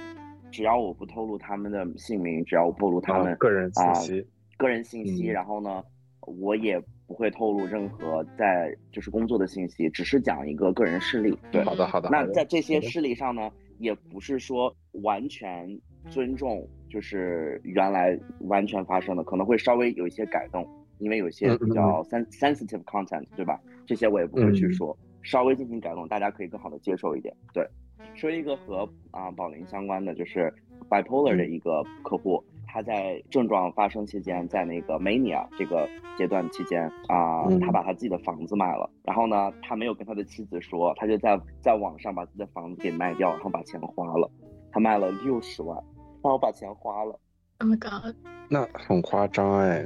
[0.50, 5.84] 只要我不透露他们的姓名，只要我透露他们个人信息，个人信息，然后呢，
[6.22, 6.82] 我也。
[7.08, 11.34] 不会透露任何在就是工作的信息，只是讲一个个人事例。
[11.50, 12.10] 对，好的好的。
[12.12, 14.70] 那在这些事例上呢，也不是说
[15.02, 15.66] 完全
[16.10, 20.66] 尊重，就是原来完全发生的，可能会稍微有一些改动，
[20.98, 23.60] 因为有些比较 sensitive content，对吧？
[23.86, 27.34] 这些我也不会去说，稍微进行改动，大家可以更好的接受一点。
[27.52, 27.66] 对，
[28.14, 30.52] 说一个和啊宝林相关的，就是
[30.88, 32.42] bipolar 的一个客户。
[32.70, 38.90] 他在症状发生期间，在那个 mania 这个阶段期间啊，他把他自己的房子卖了。
[39.02, 44.30] 然后呢，他没有跟他的妻子说，他就在在网上把自己的房子给卖掉，然后把钱花了。
[44.78, 45.76] 他卖了六十万，
[46.22, 47.18] 然后把钱花了。
[47.58, 48.14] Oh my god！
[48.48, 49.84] 那很夸张哎。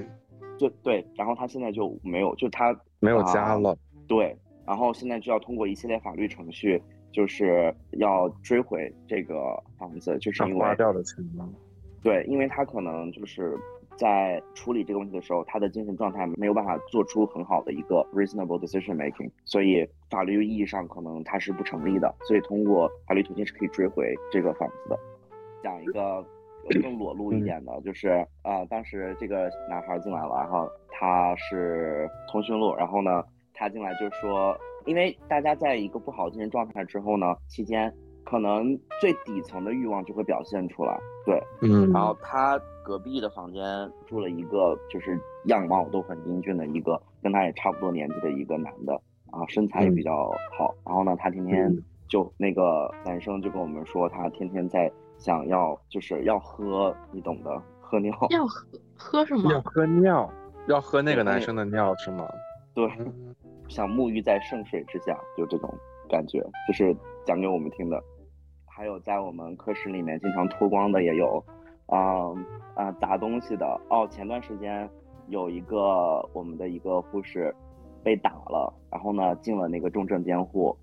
[0.58, 3.74] 就对，然后他现在就没有，就他没有家了。
[4.06, 9.34] 对，然后现在就要通过一系列法律程序就是要追回这个
[9.78, 11.48] 房子，就是因为花掉的钱吗？
[12.02, 13.56] 对，因为他可能就是
[13.96, 24.98] 在处理这个问题的时候，他的精神状态没有办法做出很好的一个 reasonable decision making，所以法律意义上可能他是不成立的，所以通过法律途径是可以追回这个房子的。
[25.62, 26.24] 讲一个
[26.82, 28.08] 更裸露一点的，就是
[28.42, 33.22] 啊，当时这个男孩进来了，然后他是通讯录，然后呢，
[33.54, 37.94] 他进来就说，因为大家在一个不好的精神状态之后呢，期间。
[38.24, 43.62] 可能最底层的欲望就会表现出来，对，嗯，然后他隔壁的房间
[44.06, 48.94] 住了一个就是样貌都很英俊的一个跟他也差不多年纪的一个男的，
[49.30, 51.76] 啊，身材也比较好，然后呢，他天天
[52.08, 59.52] 就那个男生就跟我们说，他天天在想要就是要喝，你懂的，喝尿，要喝喝什么？
[59.52, 60.30] 要喝尿，
[60.66, 62.26] 要喝那个男生的尿是吗？
[62.74, 62.90] 对，
[63.68, 65.72] 想沐浴在圣水之下，就这种
[66.08, 68.02] 感觉，就是讲给我们听的。
[68.74, 71.44] 还有在我们课室里面经常脱光的也有，
[71.86, 72.32] 啊
[72.74, 74.08] 啊砸东西的哦。
[74.10, 74.88] 前段时间
[75.28, 77.54] 有一个我们的一个护士
[78.02, 80.74] 被打了，然后呢进了那个重症监护，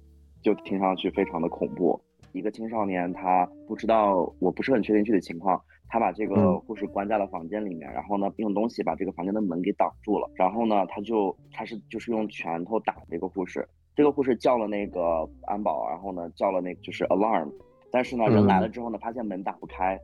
[0.44, 2.00] 就听上去非常的恐怖。
[2.32, 17.52] 一个青少年他不知道，我不是很确定具体情况，他把这个护士关在了房间里面，然后呢用东西把这个房间的门给挡住了，然后呢他就他是就是用拳头打这个护士，这个护士叫了那个安保，然后呢叫了那个就是 alarm。
[17.92, 20.00] 但是呢，人来了之后呢，发现门打不开，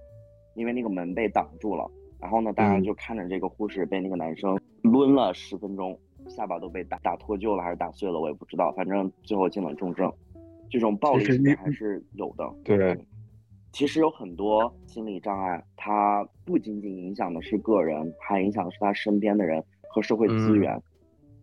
[0.55, 1.89] 因为那个门被挡住了。
[2.19, 8.71] 然后呢，大家就看着这个护士被那个男生抡了十分钟，下巴都被打打脱臼了还是打碎了，我也不知道。
[8.71, 10.11] 反正最后进了重症。
[10.69, 12.51] 这种暴力事件还是有的。
[12.63, 12.97] 对，
[13.71, 20.81] 其实有很多心理障碍，它不仅仅影响的是个人，还影响的是他身边的人和社会资源。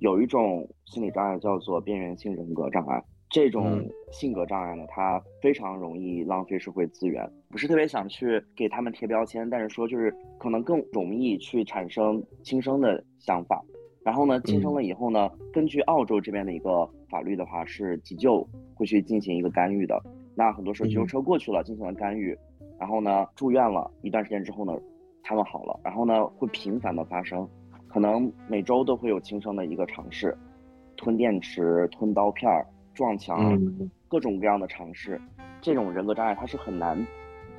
[0.00, 3.00] 有一种心理障碍叫做边缘性人格障碍。
[3.33, 13.64] 这种性格障碍呢，它非常容易浪费社会资源，不是特别想去给他们贴标签，但是说就是可能更容易去产生轻生的想法。
[14.05, 19.99] 然后呢，轻生了以后呢，根据澳洲这边的一个法律的话，是急救会去进行一个干预的。
[20.35, 22.37] 那很多时候急救车过去了，进行了干预，
[22.79, 24.79] 然后呢住院了一段时间之后呢，
[25.23, 27.49] 他们好了，然后呢会频繁的发生，
[27.88, 30.37] 可能每周都会有轻生的一个尝试，
[30.99, 32.66] 吞电池、吞刀片儿。
[32.94, 33.59] 撞墙，
[34.09, 35.20] 各种各样的尝试，
[35.61, 37.07] 这种人格障碍它是很难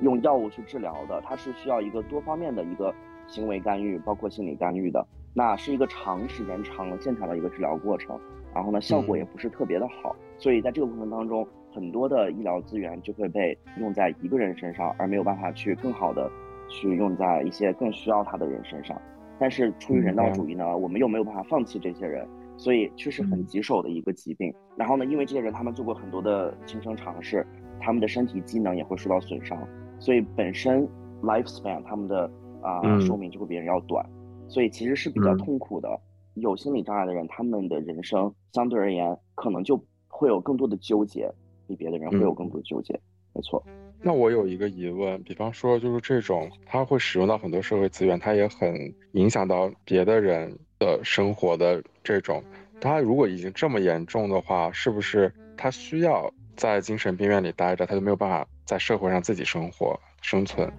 [0.00, 2.94] 用药物去治疗的，它是需要一个多方面的一个
[3.26, 8.18] 行为干预，包括心理干预的，那是一个长时间、长现场的一个治疗过程，
[8.54, 16.30] 然后呢，效果也不是特别的好，所以在这个过程当中，很多的医疗资源就会被用在一个人身上，而没有办法去更好的
[16.68, 19.00] 去用在一些更需要他的人身上，
[19.38, 22.26] 但是出于人道主义呢，我们又没有办法放弃这些人。
[22.56, 24.52] 所以确实很棘手的一个疾病。
[24.76, 27.46] 然后呢，因为这些人他们做过很多的亲生尝试，
[27.80, 29.58] 他们的身体机能也会受到损伤，
[29.98, 30.88] 所以本身
[31.22, 32.30] lifespan 他们的
[32.62, 34.04] 啊寿命就会比人要短，
[34.48, 35.88] 所以其实是比较痛苦的。
[36.34, 41.32] 有心理障碍的人，他们的人生相对而言可能就会有更多的纠结，
[41.68, 42.98] 比别的人会有更多的纠结。
[43.32, 43.64] 没错。
[44.02, 48.74] 那我有一个疑问，比方说就是这种他会使用到很多社会资源，他也很
[49.12, 50.58] 影响到别的人。
[50.84, 52.42] 的生活的这种，
[52.80, 60.70] 他如果已经这么严重的话，是不是他需要在精神病院里待着，他就没有办法在社会上自己生活生存？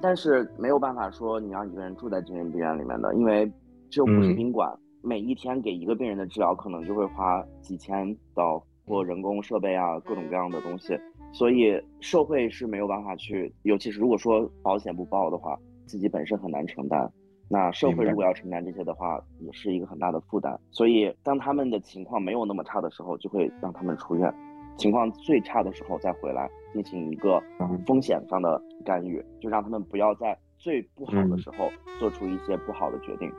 [0.00, 3.50] 但是没有办法说你让一个人住在精神病院里面的，因为
[3.90, 10.98] 这又不是宾馆，每一天给一个病人的治疗可能就会花几千刀或人工设备啊，各种各样的东西，
[11.32, 17.10] 所以社会是没有办法去，尤其是如果说保险不报的话，自己本身很难承担。
[17.50, 20.58] 那社会如果要承担这些的话，也是一个很大的负担。
[20.70, 24.30] 所以，当他们的情况没有那么差的时候，就会让他们出院；
[24.76, 27.42] 情况最差的时候再回来进行一个
[27.86, 33.32] 风险上的干预，就让他们不要在最不好的时候做出一些不好的决定。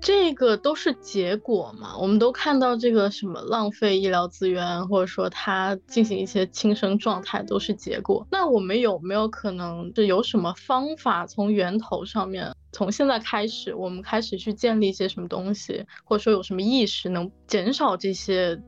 [0.00, 1.96] 这个都是结果嘛？
[1.98, 8.26] 我们都看到这个什么浪费医疗资源，或者说他进行一些轻生状态都是结果。
[8.30, 18.62] 那我们有没有可能是有什么方法从源头上面，从现在开始，我们开始去建立一些什么东西，或者说有什么意识能减少这些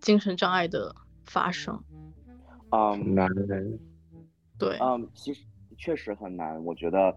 [0.00, 0.94] 精神障碍的
[1.24, 1.82] 发生？
[2.70, 3.28] 啊，难。
[4.58, 5.42] 对，嗯，其实
[5.76, 7.14] 确实很难，我觉得，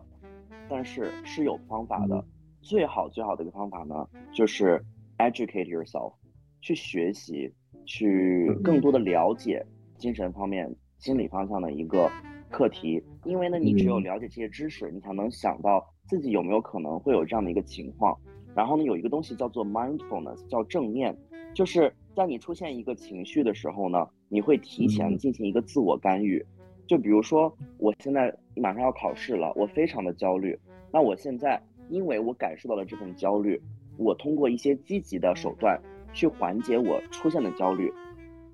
[0.68, 2.26] 但是是有方法的。
[2.70, 4.80] 最好最好的一个方法呢，就是
[5.18, 6.14] educate yourself，
[6.62, 7.52] 去学习，
[7.84, 9.66] 去更多的了解
[9.98, 12.08] 精神方面、心理方向的一个
[12.52, 13.04] 课题。
[13.26, 18.16] 因为呢，你只有了解这些知识，你才能想到自己有没有可能会有这样的一个情况。
[18.54, 21.18] 然后呢，有一个东西叫做 mindfulness，叫正念。
[21.56, 26.46] 就是在你出现一个情绪的时候呢，你会提前进行一个自我干预。
[26.86, 30.56] 就比如说，我现在马上要考试了，我非常的焦虑。
[30.94, 31.60] 那我现在
[31.90, 33.62] 因为我感受到了这份焦虑，
[33.98, 35.82] 我通过一些积极的手段
[36.14, 37.94] 去缓解我出现的焦虑，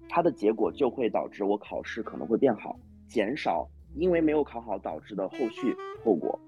[0.09, 6.39] 它的结果就会导致我考试可能会变好，减少因为没有考好导致的后续后果。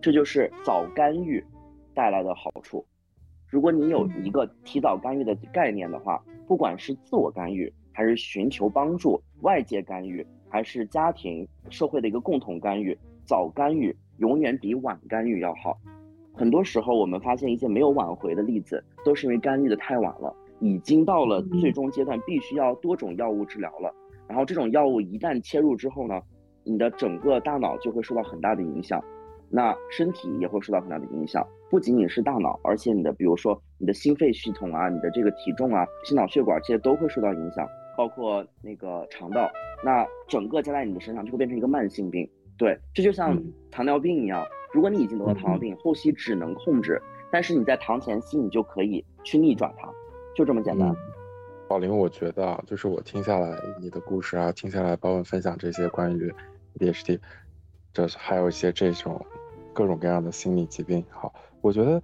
[0.00, 1.44] 这就是早干预
[1.92, 2.86] 带来的好处。
[3.48, 10.26] 如果你有一个提早干预的概念的话，不管是自我干预，还是寻求帮助、外界干预。
[10.50, 15.78] 还是家庭社会的一个共同干预，早干预永远比晚干预要好。
[16.38, 23.92] 很多时候，我们发现一些没有挽回的例子，都是因为干预的太晚了，已经到了最终阶段，必须要多种药物治疗了。
[24.28, 26.20] 然后这种药物一旦切入之后呢，
[26.62, 29.02] 你的整个大脑就会受到很大的影响，
[29.50, 31.44] 那身体也会受到很大的影响。
[31.70, 37.66] 不仅仅是大脑，而且你的，比如说你的心肺系统啊，你的这个体重啊，心脑血管这些都会受到影响。
[37.96, 39.50] 包括那个肠道，
[39.84, 42.28] 那整个加在你的身上就会变成一个慢性病。
[42.56, 43.36] 对，这就像
[43.70, 47.00] 糖尿病一样，如果你已经得了糖尿病，后期只能控制，
[47.30, 49.88] 但是你在糖前期你就可以去逆转它，
[50.34, 50.94] 就这么简单。
[51.68, 56.34] 宝林，我觉得就是我听下来你的故事啊，听下来包文分享这些关于
[56.78, 57.18] ADHD，
[57.92, 59.24] 这还有一些这种
[59.72, 61.04] 各种各样的心理疾病。
[61.10, 62.02] 好，我觉得。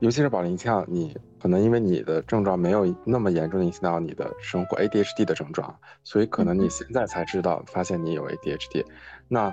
[0.00, 8.84] 尤其是宝林，像你可能因为你的症状没有那么严重的影响到你的生活，ADHD 的症状，所以可能你现在才知道发现你有 ADHD。
[9.26, 9.50] 那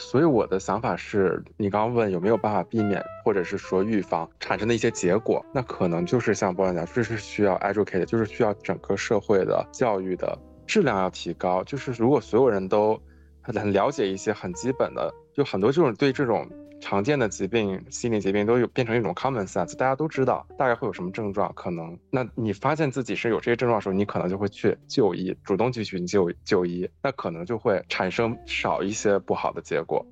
[0.00, 10.36] 所以我的想法是，你刚刚问有没有办法避免或者是说预防产生的一些结果，那可能就是像宝林讲，这是需要 educate，就是需要整个社会的教育的
[10.66, 11.62] 质量要提高。
[11.62, 13.00] 就是如果所有人都
[13.42, 16.48] 很了解一些很基本的，就很多这种对这种。
[16.80, 30.04] 常见的疾病、心理疾病都有变成一种 common sense，大家都知道大概会有什么症状，可能那你发现自己是有这些症状的时候，你可能就会去就医，主动去寻就就医，那可能就会产生少一些不好的结果。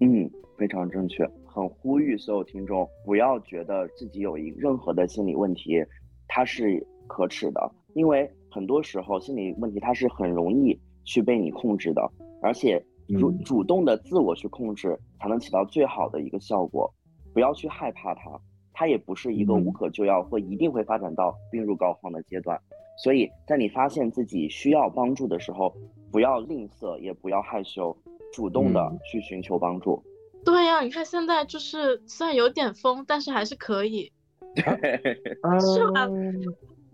[0.00, 5.82] 嗯，非常正确，很呼吁所有听众不要觉得自己有一任何的心理问题，
[6.26, 12.02] 它是可耻的，因为很多时候心理问题它是很容易去被你控制的，
[12.42, 12.84] 而且。
[13.18, 16.92] 主主动的自我去控制，才能起到最好的一个效果。
[17.32, 18.40] 不要去害怕它，
[18.72, 22.60] 它也不是一个无可救药或一定会发展到病入膏肓的阶段。
[23.02, 25.74] 所以在你发现自己需要帮助的时候，
[26.10, 27.94] 不要吝啬，也不要害羞，
[28.32, 30.02] 主动的去寻求帮助。
[30.44, 34.10] 对呀，你看现在就是虽然有点疯，但是还是可以，
[34.56, 34.62] 是
[35.92, 36.08] 吧？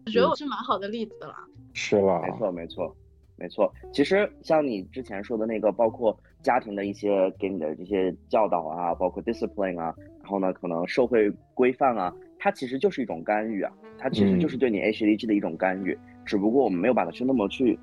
[0.05, 1.35] 我觉得我是蛮好的例子了。
[1.73, 2.97] 是了，没错，没错。
[3.37, 17.79] 没错，其实像你之前说的那个，包括家庭的一些给你的这些教导啊，包括 discipline 啊，然后呢，可能社会规范啊，它其实就是一种干预啊，它其实就是对你 ADHD 的一种干预，只不过我们没有把它去那么去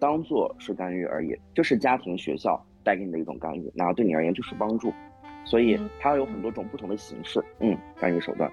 [0.00, 4.92] 当做是干预而已，就是家庭、学校带给你的一种干预，然后对你而言就是帮助，
[5.44, 8.50] 所以它有很多种不同的形式，嗯，干预手段。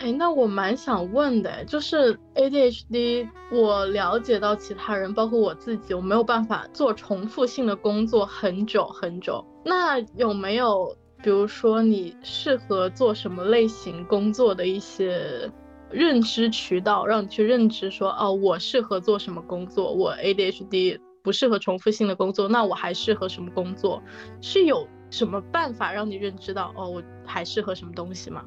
[0.00, 9.44] 哎，那我蛮想问的，就是 ADHD，我了解到其他人，包括我自己，我没有办法做重复性的工作很久很久。
[9.62, 15.52] 那有没有，比如说你适合做什么类型工作的一些
[15.90, 19.92] 认知渠道，让你去认知说，哦，我适合做什么工作？
[19.92, 24.02] 我 ADHD 不适合重复性的工作，那我还适合什么工作？
[24.40, 28.42] 是有什么办法让你认知到，哦，我还适合什么东西吗？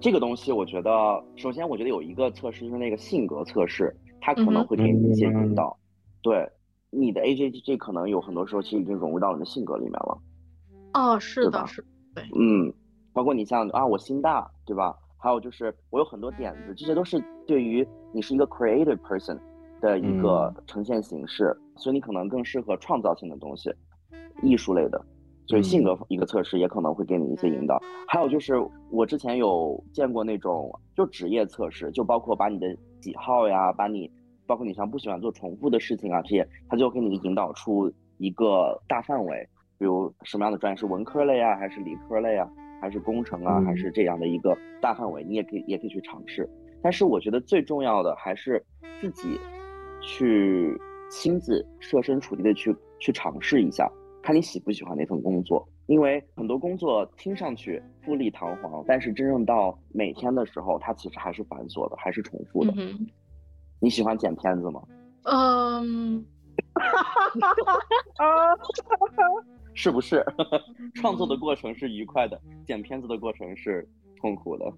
[0.00, 5.76] 这个东西，我觉得，首先我觉得有一个测试，就是那个性格测试，它可能会给你一些引导。
[6.22, 6.48] 对，
[6.90, 10.18] 你的 AJG 可能有很多时候其实已经融入到你的性格里面了。
[10.94, 11.84] 哦，是的，是，
[12.14, 12.72] 对，嗯，
[13.12, 14.96] 包括你像啊，我心大，对吧？
[15.20, 19.36] 还有就是我有很多点子，这些都是对于你是一个 creative person
[19.80, 23.72] 的一个呈现形式，所以你可能更适合创造性的东西，
[24.42, 25.04] 艺术类的。
[25.48, 28.54] 所以性格一个测试也可能会给你一些引导，还有就是
[28.90, 32.66] 我之前有见过那种就职业测试，就包括把你的
[33.00, 34.10] 喜好呀，把你
[34.46, 42.46] 包括你像不喜欢做重复的事情啊这些，他就给你引导出一个大范围，比如什么样的专业是文科类啊，还是理科类啊，
[42.82, 46.46] 还是工程啊，还是这样的一个大范围，你也可以也可以去尝试。
[46.82, 48.62] 但是我觉得最重要的还是
[49.00, 49.40] 自己
[50.02, 50.78] 去
[51.10, 53.90] 亲自设身处地的去去尝试一下。
[54.28, 62.70] 看你喜不喜欢那份工作，因为很多工作听上去富丽堂皇，但是真正到每天的时候，它其实还是繁琐的，还是重复的。
[63.80, 64.82] 你喜欢剪片子吗？
[65.22, 66.22] 嗯，
[69.72, 70.22] 是不是？
[70.94, 73.88] 创作的过程是愉快的，剪片子的过程是
[74.20, 74.70] 痛苦的。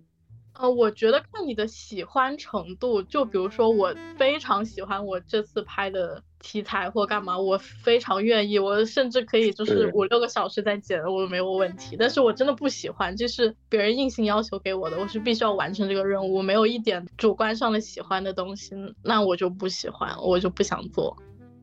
[0.61, 11.97] 呃，我觉得看你的喜欢程度，就比如说我非常喜欢我这次拍的题材或干嘛，我非常愿意，我甚至可以就是五六个小时在剪，我没有问题。
[11.99, 18.75] 但是我真的不喜欢，就是别人硬性要求给我的，我是必须要完成这个任务，没有一点主观上的喜欢的东西，
[19.05, 21.17] 那我就不喜欢，我就不想做。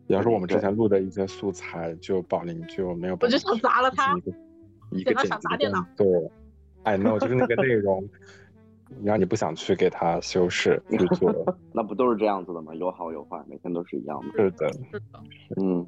[0.07, 4.15] 比方说我们之前录的一些素材，就宝林就没有，我就想砸了他，
[4.91, 5.85] 一个剪辑电脑。
[5.97, 6.07] 对
[6.83, 8.07] ，I know，就是那个内容。
[9.03, 11.31] 让你不想去给他修饰去做，
[11.73, 12.73] 那不都是这样子的吗？
[12.75, 14.31] 有好有坏，每天都是一样的。
[14.31, 15.19] 是的，是的。
[15.61, 15.85] 嗯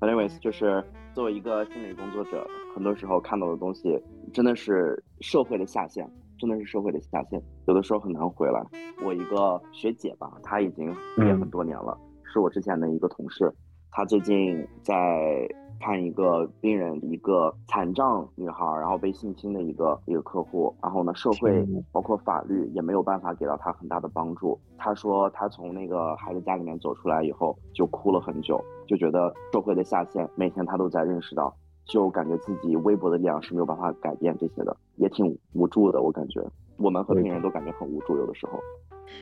[0.00, 0.82] ，anyways，就是
[1.14, 4.00] 作为一个心理工作者，很多时候看到的东西
[4.32, 8.62] 真的是社会的下限，真的是社会的下限，有的时候很难回来。
[9.04, 10.86] 我一个学姐吧，她已经
[11.16, 11.98] 毕业很多年了，
[12.32, 13.52] 是我之前的一个同事，
[13.90, 15.48] 她最近在。
[15.80, 24.58] 看一个病人，一个残障女孩，然后被性侵的一个一个客户，然后呢，社会包括法律也没有办法给到她很大的帮助。
[24.78, 31.54] 她说，她从那个孩子家里面走出来以后，就哭了很久，就觉得社会的下限，每天她都在认识到，
[31.84, 36.00] 就感觉自己微薄的力量是没有办法改变这些的，也挺无助的。
[36.02, 36.40] 我感觉，
[36.78, 38.58] 我们和病人都感觉很无助，有的时候。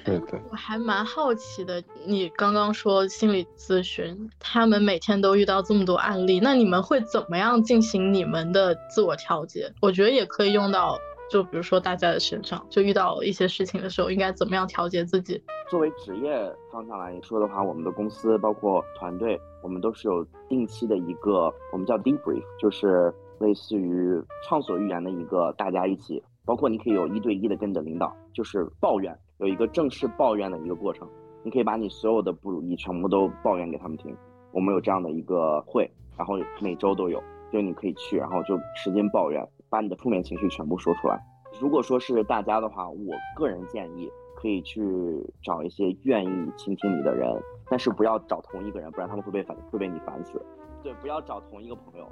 [0.04, 1.82] 对对，我还蛮好奇的。
[2.04, 9.72] 你刚刚说心理咨询，他们每天都遇到这么多案例，那你们会怎么样进行你们的自我调节？
[9.80, 10.98] 我觉得也可以用到，
[11.30, 15.40] 就比如说大家的身上，就遇到一些事情的时候，应该怎么样调节自己？
[15.70, 29.16] 作为职业方向来说的话，我们的公司包括团队，我们都是有定期的一个，我们叫 debrief，就是类似于畅所欲言的一个，大家一起，包括你可以有一对一的跟着领导，就是抱怨。
[29.42, 31.08] 有一个正式抱怨的一个过程，
[31.42, 34.16] 你可以把你所有的不如意全部都抱怨给他们听。
[34.52, 37.20] 我们有这样的一个会，然后每周都有，
[37.50, 41.20] 就你可以去，然后就使劲抱怨，把你的负面情绪全部说出来。
[41.60, 44.80] 如果说是大家的话，我个人建议可以去
[45.42, 47.28] 找一些愿意倾听你的人，
[47.68, 50.40] 但是不要找同一个人，不然他们会被烦，会被你烦死。
[50.84, 52.06] 对，不要找同一个朋友。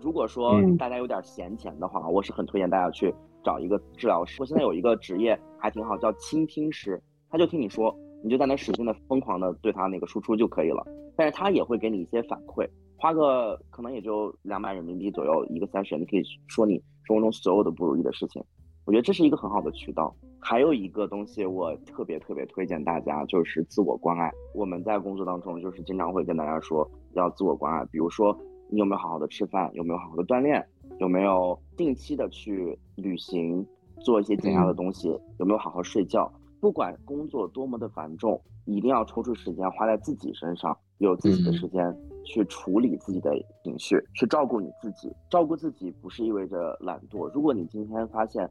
[0.00, 3.12] 如果说大家有点闲钱的话，我是很推荐大家去。
[3.42, 10.84] 找一个治疗师，我现在有一个职业还挺好，叫倾听师，他就听你说，你就在那使劲的疯狂的对他那个输出就可以了，
[11.16, 18.42] 但是他也会给你一些反馈，花个可能也就两百人民币左右一个 session，你可以说你生活中所有的不如意的事情，
[18.84, 20.14] 我觉得这是一个很好的渠道。
[20.44, 24.28] 还有一个东西我特别特别推荐大家，就是自我关爱。
[24.54, 28.36] 我们在工作当中就是经常会跟大家说要自我关爱，比如说
[28.72, 30.66] 你有没有好好的吃饭，有没有好好的锻炼。
[30.98, 33.66] 有没有定期的去旅行，
[34.00, 35.08] 做一些减压的东西？
[35.38, 36.30] 有没有好好睡觉？
[36.58, 41.94] 不管工作多么的繁重，一定要抽出时间花在自己身上，有自己的时间
[42.24, 43.30] 去处理自己的
[43.62, 45.14] 情绪，去照顾你自己。
[45.28, 47.28] 照顾自己不是意味着懒惰。
[47.34, 48.48] 如果你今天发现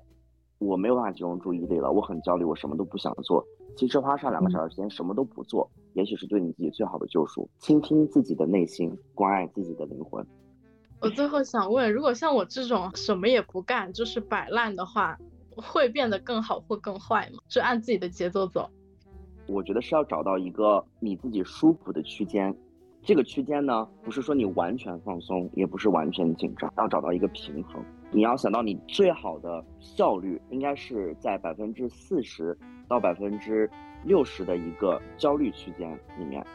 [0.60, 3.44] 我没有办法集中注意力了，我很焦虑，我什么都不想做，
[3.78, 7.50] 其实花上两个小时时间什么都不做，也许是对你自己最好的救赎。
[7.60, 10.26] 倾听自己的内心，关爱自己的灵魂。
[11.00, 15.18] 我最后想问，如果像我这种什么也不干，就是摆烂的话，
[15.56, 17.40] 会变得更好或更坏吗？
[17.48, 18.70] 就按自己的节奏走。
[19.48, 22.56] 我觉得是要找到一个你自己舒服的区间，
[23.02, 27.84] 这个区间呢，不是说你完全放松，也不是完全紧张，要找到一个平衡。
[28.12, 32.56] 你要想到你最好的效率，应该是在百分之四十
[32.88, 33.68] 到百分之
[34.04, 36.46] 六十的一个焦虑区间里面，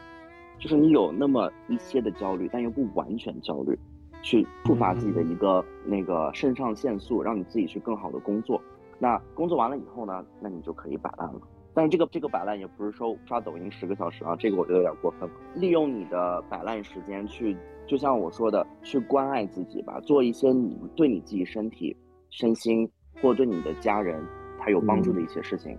[0.59, 3.77] 就是你有那么一些的焦虑，但又不完全焦虑。
[4.23, 8.59] 去触发自己的一个那个肾上腺素，让你自己去更好的工作。
[8.97, 11.39] 那工作完了以后呢，那你就可以摆烂了。
[11.73, 15.35] 但是这个这个摆烂也不是说刷抖音十个小时啊，这个我觉得有点过分了。
[15.53, 21.95] 利用你的摆烂时间去，就像我说的，去关爱自己吧，做一些你对你自己身体、
[22.31, 22.89] 身心
[23.21, 24.19] 或对你的家人
[24.59, 25.77] 他有帮助的一些事情，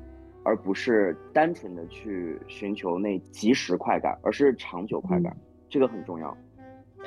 [0.49, 5.37] 而不是单纯的去寻求那即时快感，而是长久快感，
[5.69, 6.35] 这个很重要。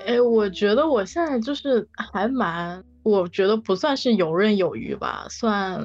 [0.05, 5.83] 哎，我觉得我现在就是还蛮，我觉得不算是游刃有余吧，算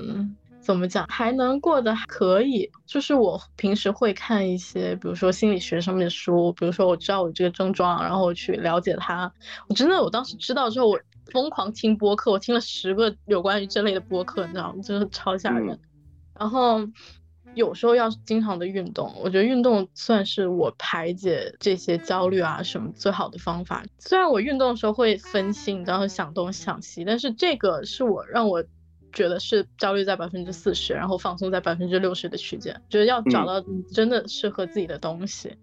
[0.61, 2.71] 怎么讲，还能过得可以。
[2.85, 9.33] 就是我平时会看一些，比如说心理学上面的书，比如说我知道我这个症状，然后我去了解它。
[9.67, 11.01] 我真的，我当时知道之后，我
[11.33, 14.83] 疯狂听播客，我听了十个有关于这类的播客，你知道吗？
[14.83, 15.79] 真的超吓人。
[16.39, 16.87] 然后。
[17.57, 23.83] 有时候要经常的运动，我觉得运动算是我排解这些焦虑啊什么最好的方法。
[23.99, 28.63] 虽然我运动的时候会分心，然后想东想西，但是这个是我让我
[29.11, 32.83] 觉得是焦虑在百分之四十，然后放松在百分之六十的区间。
[32.91, 35.57] 觉得要找到真的适合自己的东西。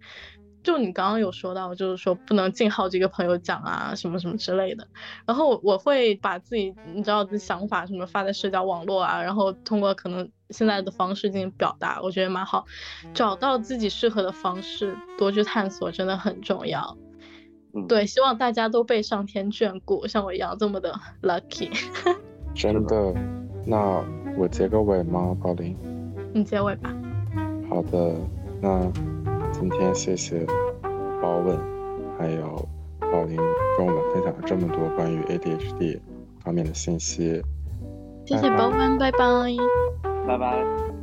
[0.64, 4.88] 就你刚刚有说到，就是说不能净好几个朋友讲啊，什么什么之类的。
[5.26, 10.28] 然后我会把自己你知道的想法什么发在社交网络啊，然后通过可能。
[10.54, 12.64] 现在的方式进行表达，我觉得蛮好。
[13.12, 16.96] 找到自己适合的方式，多去探索，真的很重要。
[17.88, 21.70] 对，希望大家都被上天眷顾，像我一样这么的 lucky。
[22.54, 23.12] 真的，
[23.66, 24.00] 那
[24.38, 25.76] 我结个尾吗，宝林？
[26.32, 26.94] 你结尾吧。
[27.68, 28.14] 好的，
[28.62, 28.88] 那
[29.52, 30.46] 今天谢谢
[31.20, 31.58] 包问，
[32.16, 32.68] 还有
[33.00, 33.36] 宝林
[33.76, 35.98] 跟我们分享了这么多关于 ADHD
[36.44, 37.42] 方面的信息。
[38.24, 40.13] 谢谢包问，拜拜。
[40.26, 40.93] 拜拜。